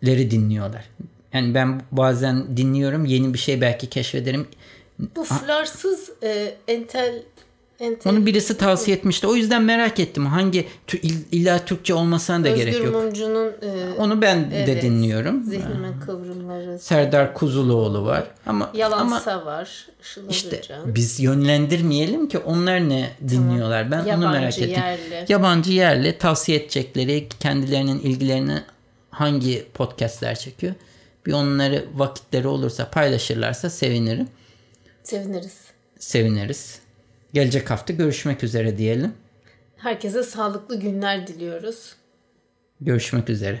podcastleri 0.00 0.30
dinliyorlar? 0.30 0.84
Yani 1.32 1.54
ben 1.54 1.82
bazen 1.92 2.56
dinliyorum 2.56 3.04
yeni 3.04 3.34
bir 3.34 3.38
şey 3.38 3.60
belki 3.60 3.86
keşfederim. 3.86 4.46
Bu 5.16 5.24
flarsız 5.24 6.10
e, 6.22 6.54
entel 6.68 7.22
entel 7.80 8.12
Onu 8.12 8.26
birisi 8.26 8.58
tavsiye 8.58 8.96
etmişti. 8.96 9.26
O 9.26 9.34
yüzden 9.34 9.62
merak 9.62 10.00
ettim. 10.00 10.26
Hangi 10.26 10.66
tü- 10.88 11.00
ill- 11.00 11.24
illa 11.32 11.64
Türkçe 11.64 11.94
olmasına 11.94 12.44
da 12.44 12.48
gerek 12.48 12.74
Özgür 12.74 12.86
yok. 12.86 13.02
Mumcu'nun 13.04 13.46
e, 13.62 13.92
Onu 13.98 14.22
ben 14.22 14.50
de 14.50 14.62
Evet. 14.62 14.82
dinliyorum. 14.82 15.44
zihnimin 15.44 16.00
kıvrımları. 16.06 16.78
Serdar 16.78 17.34
Kuzuloğlu 17.34 18.04
var. 18.04 18.24
Ama 18.46 18.70
Yalansa 18.74 19.32
ama 19.32 19.46
var. 19.46 19.86
Işıl 20.02 20.30
işte 20.30 20.56
Arıcan. 20.56 20.94
biz 20.94 21.20
yönlendirmeyelim 21.20 22.28
ki 22.28 22.38
onlar 22.38 22.88
ne 22.88 23.10
dinliyorlar. 23.28 23.90
Ben 23.90 23.98
onu 24.00 24.08
Yabancı, 24.08 24.28
merak 24.40 24.58
ettim. 24.58 24.70
yerli. 24.70 25.24
Yabancı 25.32 25.72
yerli 25.72 26.18
tavsiye 26.18 26.58
edecekleri 26.58 27.28
kendilerinin 27.40 27.98
ilgilerini 27.98 28.62
hangi 29.16 29.66
podcastler 29.74 30.38
çekiyor. 30.38 30.74
Bir 31.26 31.32
onları 31.32 31.84
vakitleri 31.94 32.48
olursa 32.48 32.90
paylaşırlarsa 32.90 33.70
sevinirim. 33.70 34.28
Seviniriz. 35.02 35.60
Seviniriz. 35.98 36.80
Gelecek 37.32 37.70
hafta 37.70 37.92
görüşmek 37.92 38.44
üzere 38.44 38.78
diyelim. 38.78 39.14
Herkese 39.76 40.22
sağlıklı 40.22 40.80
günler 40.80 41.26
diliyoruz. 41.26 41.96
Görüşmek 42.80 43.30
üzere. 43.30 43.60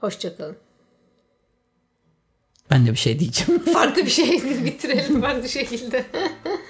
Hoşçakalın. 0.00 0.56
Ben 2.70 2.86
de 2.86 2.90
bir 2.90 2.96
şey 2.96 3.18
diyeceğim. 3.18 3.64
Farklı 3.64 4.02
bir 4.02 4.10
şey 4.10 4.30
bitirelim 4.64 5.20
farklı 5.20 5.48
şekilde. 5.48 6.04